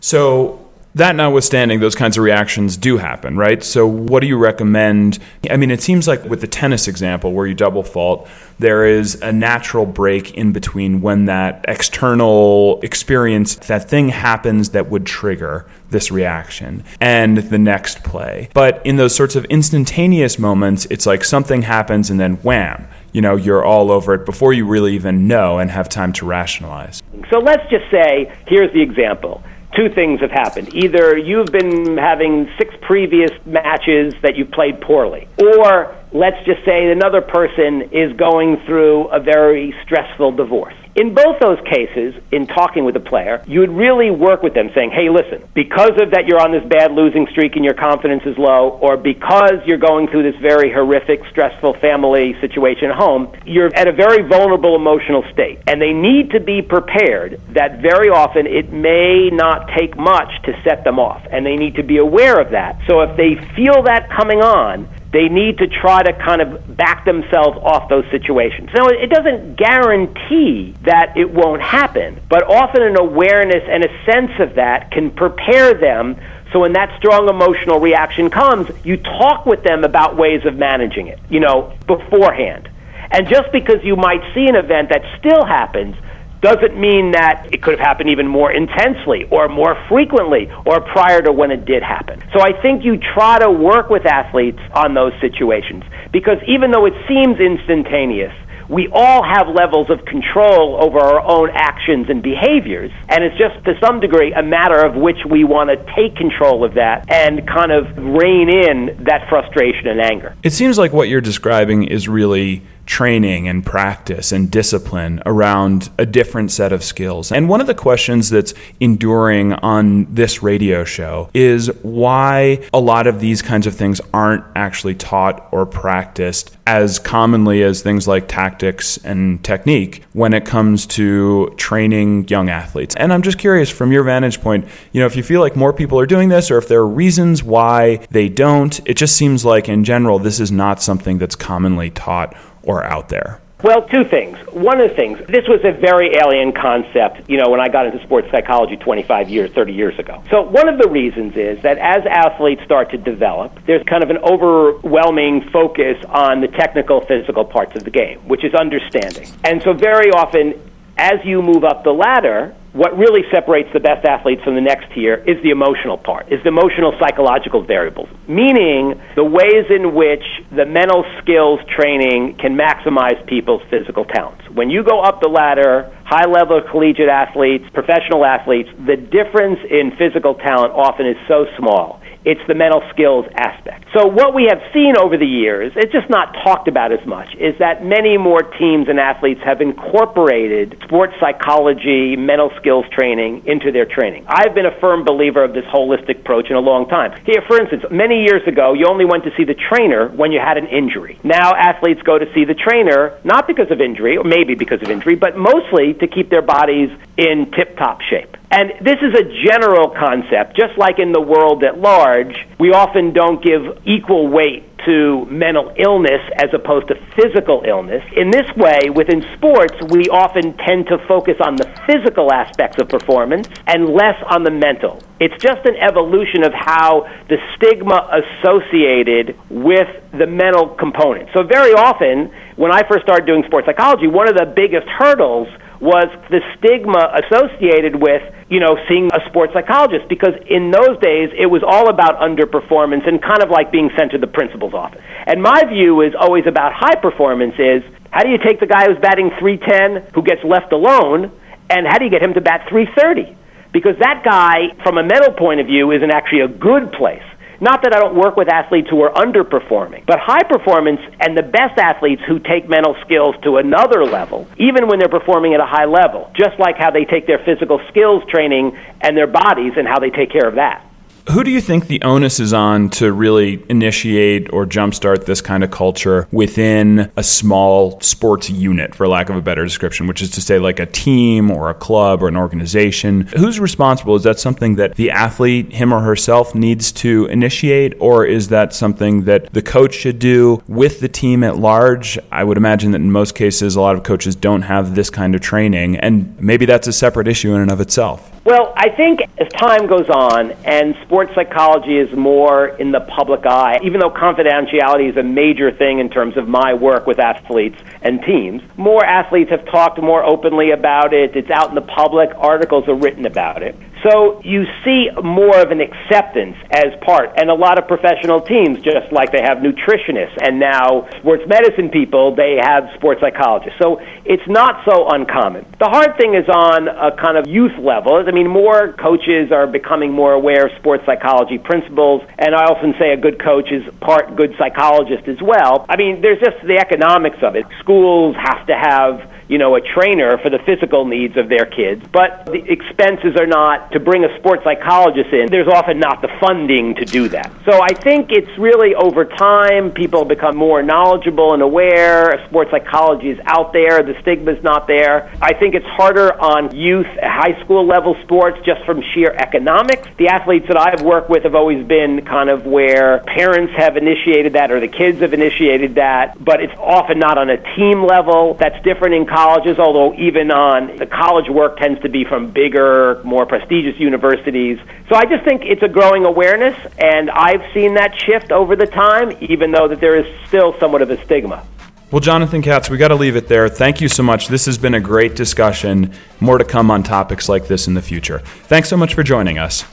So, 0.01 0.70
that 0.95 1.15
notwithstanding, 1.15 1.79
those 1.79 1.95
kinds 1.95 2.17
of 2.17 2.25
reactions 2.25 2.77
do 2.77 2.97
happen, 2.97 3.37
right? 3.37 3.63
So, 3.63 3.87
what 3.87 4.21
do 4.21 4.27
you 4.27 4.37
recommend? 4.37 5.21
I 5.49 5.57
mean, 5.57 5.71
it 5.71 5.81
seems 5.81 6.09
like 6.09 6.25
with 6.25 6.41
the 6.41 6.49
tennis 6.49 6.89
example 6.89 7.33
where 7.33 7.47
you 7.47 7.55
double 7.55 7.85
fault, 7.85 8.29
there 8.59 8.85
is 8.85 9.21
a 9.23 9.33
natural 9.33 9.87
break 9.87 10.35
in 10.35 10.53
between 10.53 11.01
when 11.01 11.27
that 11.27 11.65
external 11.69 12.81
experience, 12.83 13.55
that 13.69 13.89
thing 13.89 14.09
happens 14.09 14.71
that 14.71 14.91
would 14.91 15.07
trigger 15.07 15.67
this 15.91 16.11
reaction, 16.11 16.85
and 17.01 17.39
the 17.39 17.59
next 17.59 18.03
play. 18.03 18.49
But 18.53 18.85
in 18.85 18.97
those 18.97 19.15
sorts 19.15 19.37
of 19.37 19.45
instantaneous 19.47 20.39
moments, 20.39 20.87
it's 20.91 21.07
like 21.07 21.25
something 21.25 21.63
happens 21.63 22.11
and 22.11 22.19
then 22.19 22.37
wham, 22.37 22.87
you 23.13 23.21
know, 23.21 23.37
you're 23.37 23.65
all 23.65 23.91
over 23.91 24.15
it 24.15 24.25
before 24.25 24.53
you 24.53 24.67
really 24.67 24.95
even 24.95 25.29
know 25.29 25.59
and 25.59 25.71
have 25.71 25.89
time 25.89 26.13
to 26.15 26.27
rationalize. 26.27 27.01
So, 27.31 27.39
let's 27.39 27.69
just 27.71 27.89
say 27.93 28.33
here's 28.49 28.73
the 28.73 28.83
example 28.83 29.43
two 29.77 29.89
things 29.89 30.21
have 30.21 30.31
happened. 30.31 30.75
Either 30.75 31.17
you've 31.17 31.53
been 31.53 31.97
having 31.97 32.51
six 32.59 32.75
previous 32.83 33.31
matches 33.47 34.15
that 34.23 34.37
you've 34.37 34.51
played 34.51 34.81
poorly, 34.81 35.29
or 35.39 35.97
let's 36.13 36.45
just 36.45 36.65
say 36.65 36.91
another 36.91 37.21
person 37.21 37.83
is 37.93 38.13
going 38.17 38.57
through 38.67 39.09
a 39.09 39.21
very 39.21 39.75
stressful 39.85 40.33
divorce. 40.33 40.75
In 40.97 41.15
both 41.15 41.39
those 41.41 41.59
cases, 41.67 42.15
in 42.33 42.49
talking 42.49 42.85
with 42.85 42.95
the 42.95 43.01
player, 43.01 43.45
you 43.47 43.61
would 43.61 43.71
really 43.71 44.11
work 44.11 44.43
with 44.43 44.55
them 44.55 44.71
saying, 44.75 44.91
hey, 44.91 45.09
listen, 45.09 45.41
because 45.55 45.93
of 46.03 46.11
that 46.11 46.27
you're 46.27 46.41
on 46.41 46.51
this 46.51 46.65
bad 46.65 46.91
losing 46.91 47.29
streak 47.29 47.55
and 47.55 47.65
your 47.65 47.75
confidence 47.75 48.25
is 48.27 48.37
low, 48.37 48.71
or 48.83 48.97
because 48.97 49.65
you're 49.67 49.79
going 49.79 50.09
through 50.09 50.25
this 50.25 50.41
very 50.43 50.71
horrific, 50.71 51.25
stressful 51.31 51.75
family 51.75 52.35
situation 52.41 52.91
at 52.91 52.97
home, 52.97 53.33
you're 53.47 53.73
at 53.77 53.87
a 53.87 53.93
very 53.93 54.27
vulnerable 54.27 54.75
emotional 54.75 55.23
state. 55.33 55.61
And 55.69 55.81
they 55.81 55.93
need 55.93 56.33
to 56.33 56.41
be 56.41 56.61
prepared 56.61 57.41
that 57.51 57.81
very 57.81 58.09
often 58.09 58.49
it 58.49 58.73
may 58.73 59.31
not 59.31 59.71
take 59.79 59.97
much 59.97 60.43
to 60.43 60.61
set 60.65 60.83
them 60.83 60.99
off. 60.99 61.25
And 61.31 61.47
they 61.47 61.55
need 61.55 61.77
to 61.77 61.85
be 61.85 61.99
aware 61.99 62.41
of 62.41 62.51
that. 62.51 62.81
So 62.89 63.01
if 63.03 63.17
they 63.17 63.37
feel 63.55 63.85
that 63.85 64.11
coming 64.11 64.43
on, 64.43 64.89
they 65.13 65.29
need 65.29 65.59
to 65.59 65.67
try 65.67 66.03
to 66.03 66.13
kind 66.13 66.41
of 66.41 66.77
back 66.77 67.05
themselves 67.05 67.59
off 67.63 67.89
those 67.89 68.05
situations. 68.11 68.71
Now, 68.75 68.87
it 68.87 69.11
doesn't 69.11 69.57
guarantee 69.57 70.75
that 70.83 71.17
it 71.17 71.29
won't 71.29 71.63
happen, 71.63 72.21
but 72.29 72.45
often 72.45 72.83
an 72.83 72.97
awareness 72.97 73.65
and 73.69 73.85
a 73.85 74.05
sense 74.05 74.31
of 74.39 74.55
that 74.55 74.93
can 74.93 75.11
prepare 75.11 75.75
them 75.75 76.17
so 76.53 76.61
when 76.61 76.73
that 76.73 76.97
strong 76.99 77.29
emotional 77.29 77.79
reaction 77.79 78.29
comes, 78.29 78.69
you 78.85 78.97
talk 78.97 79.47
with 79.47 79.63
them 79.63 79.85
about 79.85 80.17
ways 80.17 80.45
of 80.45 80.57
managing 80.57 81.07
it, 81.07 81.21
you 81.29 81.41
know, 81.41 81.73
beforehand. 81.87 82.69
And 83.13 83.29
just 83.29 83.53
because 83.53 83.83
you 83.85 83.97
might 83.97 84.23
see 84.35 84.47
an 84.47 84.57
event 84.57 84.91
that 84.91 85.03
still 85.19 85.45
happens 85.45 85.97
doesn't 86.41 86.79
mean 86.79 87.13
that 87.13 87.49
it 87.53 87.63
could 87.63 87.79
have 87.79 87.87
happened 87.87 88.11
even 88.11 88.27
more 88.27 88.53
intensely 88.53 89.25
or 89.31 89.49
more 89.49 89.77
frequently 89.89 90.51
or 90.65 90.81
prior 90.81 91.21
to 91.23 91.33
when 91.33 91.51
it 91.51 91.65
did 91.65 91.83
happen. 91.83 92.23
So 92.33 92.41
I 92.41 92.53
think 92.63 92.85
you 92.85 92.99
try 93.15 93.39
to 93.39 93.51
work 93.51 93.91
with 93.91 94.07
athletes 94.07 94.61
on 94.75 94.95
those 94.95 95.13
situations 95.21 95.85
because 96.13 96.39
even 96.47 96.71
though 96.71 96.87
it 96.87 96.95
seems 97.07 97.39
instantaneous, 97.39 98.33
we 98.71 98.89
all 98.93 99.25
have 99.25 99.49
levels 99.49 99.91
of 99.91 100.05
control 100.05 100.79
over 100.81 101.01
our 101.01 101.21
own 101.21 101.51
actions 101.53 102.07
and 102.09 102.23
behaviors. 102.23 102.93
And 103.09 103.25
it's 103.25 103.37
just 103.37 103.65
to 103.65 103.75
some 103.85 103.99
degree 103.99 104.33
a 104.33 104.43
matter 104.43 104.87
of 104.87 104.95
which 104.95 105.19
we 105.29 105.43
want 105.43 105.71
to 105.71 105.77
take 105.97 106.15
control 106.17 106.65
of 106.65 106.75
that 106.75 107.11
and 107.13 107.47
kind 107.49 107.73
of 107.73 107.85
rein 107.99 108.49
in 108.49 109.05
that 109.05 109.29
frustration 109.29 109.89
and 109.89 110.01
anger. 110.01 110.37
It 110.45 110.53
seems 110.53 110.79
like 110.79 110.93
what 110.93 111.09
you're 111.09 111.21
describing 111.21 111.83
is 111.83 112.09
really 112.09 112.63
training 112.91 113.47
and 113.47 113.65
practice 113.65 114.33
and 114.33 114.51
discipline 114.51 115.23
around 115.25 115.89
a 115.97 116.05
different 116.05 116.51
set 116.51 116.73
of 116.73 116.83
skills. 116.83 117.31
And 117.31 117.49
one 117.49 117.61
of 117.61 117.69
the 117.69 117.75
questions 117.75 118.31
that's 118.31 118.53
enduring 118.81 119.53
on 119.53 120.13
this 120.13 120.43
radio 120.43 120.83
show 120.83 121.31
is 121.33 121.69
why 121.83 122.67
a 122.75 122.81
lot 122.81 123.07
of 123.07 123.21
these 123.21 123.43
kinds 123.43 123.69
of 123.69 123.77
things 123.77 124.01
aren't 124.13 124.45
actually 124.57 124.97
taught 124.97 125.49
or 125.53 125.67
practiced 125.67 126.57
as 126.67 126.99
commonly 126.99 127.63
as 127.63 127.81
things 127.81 128.09
like 128.09 128.27
tactics 128.27 128.97
and 128.99 129.43
technique 129.45 130.03
when 130.13 130.35
it 130.35 130.45
comes 130.45 130.85
to 130.87 131.55
training 131.57 132.27
young 132.27 132.49
athletes. 132.49 132.97
And 132.97 133.13
I'm 133.13 133.23
just 133.23 133.39
curious 133.39 133.71
from 133.71 133.93
your 133.93 134.03
vantage 134.03 134.41
point, 134.41 134.67
you 134.91 135.01
know, 135.01 135.07
if 135.07 135.15
you 135.15 135.23
feel 135.23 135.41
like 135.41 135.55
more 135.55 135.73
people 135.73 135.99
are 136.01 136.07
doing 136.07 136.29
this 136.29 136.51
or 136.51 136.59
if 136.59 136.67
there 136.67 136.81
are 136.81 136.89
reasons 136.89 137.45
why 137.45 138.05
they 138.11 138.29
don't, 138.29 138.81
it 138.85 138.97
just 138.97 139.17
seems 139.17 139.45
like 139.45 139.69
in 139.69 139.85
general 139.85 140.19
this 140.19 140.41
is 140.41 140.51
not 140.51 140.83
something 140.83 141.19
that's 141.19 141.37
commonly 141.37 141.91
taught 141.91 142.35
or 142.63 142.85
out 142.85 143.09
there? 143.09 143.41
Well, 143.63 143.87
two 143.89 144.05
things. 144.05 144.39
One 144.53 144.81
of 144.81 144.89
the 144.89 144.97
things, 144.97 145.19
this 145.29 145.47
was 145.47 145.61
a 145.65 145.73
very 145.73 146.17
alien 146.17 146.53
concept, 146.53 147.29
you 147.29 147.37
know, 147.37 147.51
when 147.51 147.61
I 147.61 147.69
got 147.69 147.85
into 147.87 148.03
sports 148.05 148.29
psychology 148.31 148.77
25 148.77 149.29
years, 149.29 149.53
30 149.53 149.73
years 149.73 149.99
ago. 149.99 150.23
So, 150.31 150.43
one 150.43 150.69
of 150.69 150.79
the 150.79 150.89
reasons 150.89 151.37
is 151.37 151.61
that 151.63 151.77
as 151.77 152.07
athletes 152.07 152.63
start 152.65 152.91
to 152.93 152.97
develop, 152.97 153.59
there's 153.67 153.85
kind 153.85 154.03
of 154.03 154.09
an 154.09 154.19
overwhelming 154.19 155.51
focus 155.53 156.03
on 156.09 156.41
the 156.41 156.49
technical, 156.49 157.03
physical 157.03 157.45
parts 157.45 157.77
of 157.77 157.85
the 157.85 157.91
game, 157.91 158.21
which 158.27 158.45
is 158.45 158.55
understanding. 158.55 159.29
And 159.45 159.63
so, 159.63 159.75
very 159.75 160.11
often, 160.11 160.55
as 160.97 161.23
you 161.25 161.43
move 161.43 161.65
up 161.65 161.85
the 161.85 161.93
ladder, 161.93 162.55
what 162.73 162.97
really 162.97 163.23
separates 163.33 163.69
the 163.73 163.81
best 163.81 164.07
athletes 164.07 164.43
from 164.45 164.55
the 164.55 164.61
next 164.61 164.93
tier 164.95 165.19
is 165.27 165.43
the 165.43 165.51
emotional 165.51 165.99
part, 165.99 166.31
is 166.31 166.39
the 166.43 166.49
emotional 166.49 166.95
psychological 167.03 167.65
variables, 167.65 168.09
meaning 168.29 168.95
the 169.17 169.25
ways 169.25 169.67
in 169.71 169.95
which 169.95 170.23
the 170.55 170.65
mental 170.65 171.05
skills 171.19 171.59
training 171.75 172.39
can 172.39 172.55
maximize 172.55 173.19
people's 173.27 173.63
physical 173.71 174.05
talents. 174.05 174.43
When 174.55 174.71
you 174.71 174.85
go 174.85 175.01
up 175.01 175.21
the 175.21 175.29
ladder, 175.29 175.91
high 176.05 176.31
level 176.31 176.63
collegiate 176.71 177.09
athletes, 177.09 177.65
professional 177.75 178.25
athletes, 178.25 178.71
the 178.87 178.97
difference 178.97 179.59
in 179.67 179.91
physical 179.99 180.35
talent 180.35 180.73
often 180.75 181.07
is 181.07 181.17
so 181.27 181.47
small 181.59 182.01
it's 182.25 182.41
the 182.47 182.55
mental 182.55 182.83
skills 182.91 183.27
aspect. 183.35 183.87
So 183.97 184.07
what 184.07 184.35
we 184.35 184.45
have 184.51 184.61
seen 184.73 184.95
over 184.99 185.17
the 185.17 185.27
years, 185.27 185.73
it's 185.77 185.93
just 185.93 186.11
not 186.11 186.33
talked 186.45 186.69
about 186.69 186.93
as 186.93 187.05
much, 187.07 187.35
is 187.37 187.57
that 187.59 187.85
many 187.85 188.19
more 188.19 188.43
teams 188.43 188.89
and 188.89 189.01
athletes 189.01 189.41
have 189.45 189.61
incorporated 189.61 190.79
sports 190.85 191.15
psychology, 191.19 192.17
mental 192.17 192.51
skills 192.61 192.85
training 192.93 193.47
into 193.47 193.73
their 193.73 193.87
training. 193.87 194.25
I've 194.29 194.55
been 194.55 194.67
a 194.67 194.79
firm 194.81 195.05
believer 195.05 195.43
of 195.43 195.55
this 195.55 195.65
holistic 195.65 196.21
approach 196.21 196.51
in 196.51 196.57
a 196.57 196.61
long 196.61 196.89
time. 196.89 197.13
Here, 197.25 197.43
for 197.47 197.61
instance, 197.61 197.85
many 197.91 198.23
years 198.23 198.47
ago, 198.47 198.75
you 198.75 198.87
only 198.87 199.05
went 199.05 199.25
to 199.25 199.31
see 199.37 199.45
the 199.45 199.55
trainer 199.55 200.09
when 200.09 200.31
you 200.33 200.41
had 200.41 200.59
an 200.59 200.67
injury. 200.67 201.19
Now 201.25 201.55
athletes 201.55 202.03
go 202.03 202.19
to 202.19 202.27
see 202.35 202.45
the 202.45 202.55
trainer 202.55 203.19
not 203.25 203.47
because 203.47 203.71
of 203.71 203.81
injury, 203.81 204.17
or 204.17 204.25
maybe 204.25 204.55
because 204.55 204.83
of 204.83 204.91
injury, 204.91 205.15
but 205.15 205.37
mostly 205.37 205.95
to 205.95 206.07
keep 206.07 206.31
their 206.31 206.43
bodies 206.43 206.91
in 207.17 207.51
tip-top 207.57 208.01
shape. 208.03 208.37
And 208.53 208.73
this 208.81 208.97
is 209.01 209.15
a 209.15 209.23
general 209.47 209.91
concept, 209.91 210.57
just 210.57 210.77
like 210.77 210.99
in 210.99 211.13
the 211.13 211.21
world 211.21 211.63
at 211.63 211.79
large, 212.11 212.35
we 212.59 212.71
often 212.71 213.13
don't 213.13 213.43
give 213.43 213.63
equal 213.87 214.29
weight 214.29 214.67
to 214.87 215.27
mental 215.27 215.73
illness 215.77 216.23
as 216.37 216.49
opposed 216.55 216.89
to 216.89 216.95
physical 217.15 217.63
illness. 217.69 218.03
In 218.17 218.31
this 218.31 218.49
way, 218.57 218.89
within 218.89 219.23
sports, 219.37 219.77
we 219.91 220.09
often 220.09 220.57
tend 220.57 220.87
to 220.87 220.97
focus 221.07 221.37
on 221.45 221.57
the 221.57 221.69
physical 221.87 222.33
aspects 222.33 222.81
of 222.81 222.89
performance 222.89 223.47
and 223.67 223.91
less 223.91 224.17
on 224.31 224.43
the 224.43 224.51
mental. 224.51 224.99
It's 225.21 225.37
just 225.43 225.67
an 225.67 225.77
evolution 225.77 226.45
of 226.45 226.53
how 226.55 227.05
the 227.29 227.37
stigma 227.57 228.09
associated 228.09 229.37
with 229.51 229.89
the 230.17 230.27
mental 230.27 230.69
component. 230.81 231.29
So, 231.37 231.45
very 231.45 231.73
often, 231.73 232.33
when 232.57 232.73
I 232.73 232.81
first 232.89 233.05
started 233.05 233.27
doing 233.27 233.45
sports 233.47 233.67
psychology, 233.67 234.07
one 234.07 234.29
of 234.29 234.35
the 234.35 234.49
biggest 234.49 234.89
hurdles 234.89 235.49
was 235.81 236.13
the 236.29 236.41
stigma 236.59 237.09
associated 237.25 237.97
with, 237.97 238.23
you 238.49 238.61
know, 238.61 238.77
seeing 238.87 239.09
a 239.13 239.21
sports 239.29 239.53
psychologist 239.53 240.09
because 240.09 240.37
in 240.47 240.71
those 240.71 241.01
days 241.01 241.33
it 241.33 241.47
was 241.47 241.65
all 241.65 241.89
about 241.89 242.21
underperformance 242.21 243.09
and 243.09 243.21
kind 243.23 243.43
of 243.43 243.49
like 243.49 243.73
being 243.73 243.91
sent 243.97 244.13
to 244.13 244.19
the 244.19 244.27
principal's 244.27 244.75
office. 244.75 245.01
And 245.27 245.43
my 245.43 245.65
view 245.65 246.03
is 246.03 246.13
always 246.19 246.47
about 246.47 246.73
high 246.77 247.01
performance 247.01 247.55
is 247.59 247.83
how 248.11 248.23
do 248.23 248.29
you 248.29 248.39
take 248.39 248.61
the 248.61 248.67
guy 248.67 248.87
who's 248.87 249.01
batting 249.01 249.31
310 249.41 250.13
who 250.13 250.23
gets 250.23 250.45
left 250.45 250.73
alone 250.73 251.33
and 251.71 251.87
how 251.87 251.97
do 251.99 252.05
you 252.05 252.11
get 252.11 252.23
him 252.23 252.35
to 252.35 252.41
bat 252.41 252.69
330? 252.69 253.37
Because 253.73 253.97
that 254.01 254.23
guy, 254.25 254.75
from 254.83 254.99
a 254.99 255.03
mental 255.03 255.33
point 255.33 255.61
of 255.61 255.67
view, 255.67 255.93
is 255.93 256.03
in 256.03 256.11
actually 256.11 256.41
a 256.41 256.49
good 256.49 256.93
place. 256.93 257.23
Not 257.61 257.83
that 257.83 257.95
I 257.95 258.01
don't 258.01 258.17
work 258.17 258.37
with 258.37 258.49
athletes 258.49 258.89
who 258.89 259.03
are 259.03 259.13
underperforming, 259.13 260.07
but 260.07 260.19
high 260.19 260.43
performance 260.49 261.01
and 261.21 261.37
the 261.37 261.43
best 261.43 261.79
athletes 261.79 262.23
who 262.27 262.39
take 262.39 262.69
mental 262.69 262.97
skills 263.05 263.35
to 263.45 263.57
another 263.59 264.05
level, 264.05 264.49
even 264.57 264.89
when 264.89 264.99
they're 264.99 265.13
performing 265.13 265.53
at 265.53 265.61
a 265.61 265.67
high 265.67 265.85
level, 265.85 266.33
just 266.35 266.59
like 266.59 266.77
how 266.79 266.91
they 266.91 267.05
take 267.05 267.27
their 267.27 267.39
physical 267.45 267.79
skills 267.89 268.23
training 268.31 268.77
and 269.03 269.15
their 269.15 269.27
bodies 269.27 269.73
and 269.77 269.87
how 269.87 269.99
they 269.99 270.09
take 270.09 270.33
care 270.33 270.49
of 270.49 270.55
that. 270.55 270.90
Who 271.29 271.45
do 271.45 271.51
you 271.51 271.61
think 271.61 271.87
the 271.87 272.03
onus 272.03 272.41
is 272.41 272.53
on 272.53 272.91
to 272.91 273.13
really 273.13 273.63
initiate 273.69 274.53
or 274.53 274.67
jumpstart 274.67 275.27
this 275.27 275.41
kind 275.41 275.63
of 275.63 275.71
culture 275.71 276.27
within 276.33 277.13
a 277.17 277.23
small 277.23 278.01
sports 278.01 278.51
unit, 278.51 278.95
for 278.95 279.07
lack 279.07 279.29
of 279.29 279.37
a 279.37 279.43
better 279.43 279.63
description, 279.63 280.07
which 280.07 280.23
is 280.23 280.31
to 280.31 280.41
say, 280.41 280.59
like 280.59 280.81
a 280.81 280.87
team 280.87 281.51
or 281.51 281.71
a 281.71 281.75
club 281.75 282.23
or 282.23 282.29
an 282.29 282.37
organization? 282.37 283.23
Who's 283.37 283.61
responsible? 283.61 284.17
Is 284.17 284.25
that 284.25 284.41
something 284.41 284.77
that 284.77 284.97
the 284.97 285.11
athlete, 285.11 285.73
him 285.73 285.93
or 285.93 286.01
herself, 286.01 286.55
needs 286.55 286.91
to 286.93 287.27
initiate, 287.27 287.95
or 288.01 288.25
is 288.25 288.49
that 288.49 288.75
something 288.75 289.25
that 289.25 289.53
the 289.53 289.63
coach 289.63 289.95
should 289.95 290.19
do 290.19 290.63
with 290.67 291.01
the 291.01 291.09
team 291.09 291.45
at 291.45 291.59
large? 291.59 292.19
I 292.33 292.45
would 292.45 292.57
imagine 292.57 292.93
that 292.93 293.01
in 293.01 293.13
most 293.13 293.35
cases, 293.35 293.77
a 293.77 293.81
lot 293.81 293.95
of 293.95 294.03
coaches 294.03 294.35
don't 294.35 294.63
have 294.63 294.95
this 294.95 295.11
kind 295.11 295.35
of 295.35 295.41
training, 295.41 295.97
and 295.97 296.39
maybe 296.41 296.67
that's 296.67 296.89
a 296.89 296.93
separate 296.93 297.29
issue 297.29 297.55
in 297.55 297.61
and 297.61 297.71
of 297.71 297.81
itself. 297.81 298.33
Well, 298.43 298.73
I 298.75 298.89
think 298.89 299.21
as 299.37 299.49
time 299.49 299.87
goes 299.87 300.09
on 300.09 300.53
and 300.65 300.97
sports 301.03 301.35
psychology 301.35 301.99
is 301.99 302.11
more 302.17 302.69
in 302.69 302.91
the 302.91 303.01
public 303.01 303.45
eye, 303.45 303.79
even 303.83 304.01
though 304.01 304.11
confidentiality 304.11 305.11
is 305.11 305.17
a 305.19 305.23
major 305.23 305.71
thing 305.71 305.99
in 305.99 306.09
terms 306.09 306.39
of 306.39 306.49
my 306.49 306.73
work 306.73 307.07
with 307.07 307.19
athletes 307.19 307.79
and 308.01 308.23
teams, 308.23 308.63
more 308.79 309.05
athletes 309.05 309.51
have 309.51 309.67
talked 309.67 310.01
more 310.01 310.25
openly 310.25 310.71
about 310.71 311.13
it. 311.13 311.37
It's 311.37 311.51
out 311.51 311.69
in 311.69 311.75
the 311.75 311.83
public, 311.83 312.31
articles 312.35 312.89
are 312.89 312.95
written 312.95 313.27
about 313.27 313.63
it. 313.63 313.77
So 314.03 314.41
you 314.45 314.65
see 314.85 315.09
more 315.23 315.61
of 315.61 315.71
an 315.71 315.81
acceptance 315.81 316.57
as 316.73 316.97
part, 317.05 317.37
and 317.37 317.51
a 317.51 317.55
lot 317.55 317.79
of 317.79 317.87
professional 317.87 318.41
teams, 318.41 318.81
just 318.81 319.13
like 319.13 319.31
they 319.33 319.43
have 319.43 319.59
nutritionists 319.59 320.37
and 320.41 320.59
now 320.59 321.09
sports 321.19 321.45
medicine 321.47 321.91
people, 321.91 322.35
they 322.35 322.57
have 322.63 322.89
sports 322.97 323.21
psychologists. 323.21 323.79
So 323.81 324.01
it's 324.25 324.47
not 324.49 324.85
so 324.89 325.09
uncommon. 325.09 325.67
The 325.79 325.89
hard 325.89 326.17
thing 326.17 326.35
is 326.35 326.49
on 326.49 326.89
a 326.89 327.15
kind 327.17 327.37
of 327.37 327.47
youth 327.47 327.77
level. 327.79 328.17
I 328.17 328.31
mean, 328.33 328.49
more 328.49 328.93
coaches 328.95 329.53
are 329.53 329.67
becoming 329.67 330.13
more 330.13 330.33
aware 330.33 330.67
of 330.67 330.73
sports 330.79 331.05
psychology 331.05 331.59
principles, 331.59 332.23
and 332.39 332.55
I 332.55 332.65
often 332.73 332.95
say 332.99 333.13
a 333.13 333.21
good 333.21 333.43
coach 333.43 333.71
is 333.71 333.83
part 334.01 334.37
good 334.37 334.55
psychologist 334.59 335.29
as 335.29 335.43
well. 335.43 335.85
I 335.89 335.97
mean, 335.97 336.23
there's 336.23 336.41
just 336.41 336.57
the 336.65 336.79
economics 336.79 337.39
of 337.43 337.55
it. 337.55 337.67
Schools 337.81 338.37
have 338.37 338.67
to 338.67 338.75
have 338.75 339.29
you 339.51 339.59
know, 339.59 339.75
a 339.75 339.81
trainer 339.81 340.39
for 340.39 340.49
the 340.49 340.61
physical 340.61 341.05
needs 341.05 341.37
of 341.37 341.49
their 341.49 341.67
kids, 341.67 342.07
but 342.13 342.47
the 342.47 342.63
expenses 342.71 343.35
are 343.37 343.49
not 343.49 343.91
to 343.91 343.99
bring 343.99 344.25
a 344.25 344.39
sports 344.39 344.63
psychologist 344.63 345.33
in. 345.33 345.51
There's 345.51 345.67
often 345.67 345.99
not 345.99 346.23
the 346.23 346.29
funding 346.39 346.95
to 346.95 347.05
do 347.05 347.27
that. 347.31 347.51
So 347.65 347.83
I 347.83 347.93
think 347.93 348.31
it's 348.31 348.57
really 348.59 348.95
over 348.95 349.25
time, 349.25 349.91
people 349.91 350.25
become 350.25 350.57
more 350.57 350.85
knowledgeable 350.85 351.53
and 351.53 351.63
aware. 351.63 352.41
Sports 352.47 352.71
psychology 352.71 353.31
is 353.31 353.41
out 353.45 353.73
there, 353.73 354.05
the 354.05 354.15
stigma's 354.23 354.63
not 354.63 354.87
there. 354.87 355.35
I 355.43 355.53
think 355.53 355.75
it's 355.75 355.87
harder 355.99 356.33
on 356.41 356.73
youth, 356.77 357.09
high 357.21 357.61
school 357.65 357.85
level 357.85 358.15
sports 358.23 358.59
just 358.65 358.85
from 358.87 359.03
sheer 359.13 359.33
economics. 359.33 360.07
The 360.17 360.29
athletes 360.29 360.69
that 360.69 360.77
I've 360.79 361.03
worked 361.03 361.29
with 361.29 361.43
have 361.43 361.57
always 361.57 361.85
been 361.85 362.25
kind 362.25 362.51
of 362.51 362.67
where 362.67 363.19
parents 363.27 363.73
have 363.77 363.97
initiated 363.97 364.53
that 364.53 364.71
or 364.71 364.79
the 364.79 364.87
kids 364.87 365.19
have 365.23 365.35
initiated 365.35 365.97
that, 365.97 366.37
but 366.39 366.63
it's 366.63 366.79
often 366.79 367.19
not 367.19 367.37
on 367.37 367.51
a 367.51 367.57
team 367.75 368.05
level. 368.07 368.55
That's 368.55 368.81
different 368.85 369.15
in 369.17 369.27
college 369.27 369.40
colleges, 369.41 369.79
although 369.79 370.13
even 370.15 370.51
on 370.51 370.97
the 370.97 371.07
college 371.07 371.49
work 371.49 371.79
tends 371.79 372.01
to 372.03 372.09
be 372.11 372.25
from 372.25 372.51
bigger, 372.51 373.23
more 373.25 373.47
prestigious 373.47 373.99
universities. 373.99 374.79
So 375.09 375.15
I 375.17 375.25
just 375.25 375.45
think 375.45 375.63
it's 375.65 375.83
a 375.83 375.89
growing 375.89 376.27
awareness, 376.27 376.77
and 376.99 377.31
I've 377.31 377.63
seen 377.73 377.95
that 377.95 378.13
shift 378.21 378.53
over 378.53 378.77
the 378.77 378.87
time, 378.87 379.37
even 379.41 379.71
though 379.71 379.89
that 379.89 380.01
there 380.01 380.17
is 380.17 380.27
still 380.47 380.79
somewhat 380.79 381.01
of 381.01 381.11
a 381.11 381.23
stigma. 381.25 381.67
Well, 382.11 382.21
Jonathan 382.21 382.61
Katz, 382.61 382.91
we 382.91 382.99
got 382.99 383.09
to 383.09 383.15
leave 383.15 383.37
it 383.37 383.49
there. 383.49 383.69
Thank 383.69 384.01
you 384.01 384.09
so 384.09 384.23
much. 384.23 384.49
This 384.49 384.67
has 384.67 384.77
been 384.77 384.95
a 384.95 385.01
great 385.01 385.37
discussion. 385.37 386.13
More 386.41 386.59
to 386.59 386.65
come 386.65 386.91
on 386.91 387.03
topics 387.03 387.49
like 387.49 387.67
this 387.67 387.87
in 387.87 387.95
the 387.95 388.03
future. 388.03 388.41
Thanks 388.69 388.89
so 388.89 388.97
much 388.97 389.15
for 389.15 389.23
joining 389.23 389.59
us. 389.59 389.85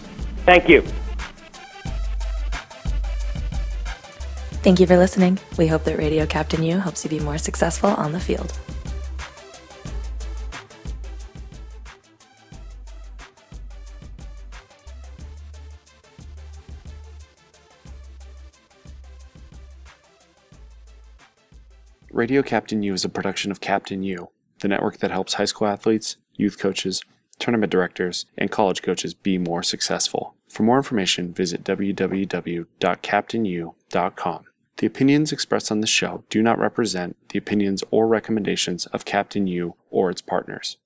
Thank 0.45 0.67
you. 0.67 0.81
Thank 4.63 4.81
you 4.81 4.87
for 4.87 4.97
listening. 4.97 5.39
We 5.57 5.67
hope 5.67 5.85
that 5.85 5.97
Radio 5.97 6.25
Captain 6.25 6.63
U 6.63 6.79
helps 6.79 7.05
you 7.05 7.09
be 7.09 7.19
more 7.21 7.37
successful 7.37 7.91
on 7.91 8.11
the 8.11 8.19
field. 8.19 8.51
Radio 22.17 22.41
Captain 22.41 22.81
U 22.81 22.93
is 22.95 23.05
a 23.05 23.09
production 23.09 23.51
of 23.51 23.61
Captain 23.61 24.01
U, 24.01 24.31
the 24.61 24.67
network 24.67 24.97
that 24.97 25.11
helps 25.11 25.35
high 25.35 25.45
school 25.45 25.67
athletes, 25.67 26.17
youth 26.33 26.57
coaches, 26.57 27.03
tournament 27.37 27.71
directors, 27.71 28.25
and 28.35 28.49
college 28.49 28.81
coaches 28.81 29.13
be 29.13 29.37
more 29.37 29.61
successful. 29.61 30.33
For 30.49 30.63
more 30.63 30.77
information, 30.77 31.31
visit 31.31 31.63
www.captainu.com. 31.63 34.43
The 34.77 34.87
opinions 34.87 35.31
expressed 35.31 35.71
on 35.71 35.81
this 35.81 35.91
show 35.91 36.23
do 36.31 36.41
not 36.41 36.57
represent 36.57 37.17
the 37.29 37.37
opinions 37.37 37.83
or 37.91 38.07
recommendations 38.07 38.87
of 38.87 39.05
Captain 39.05 39.45
U 39.45 39.75
or 39.91 40.09
its 40.09 40.23
partners. 40.23 40.77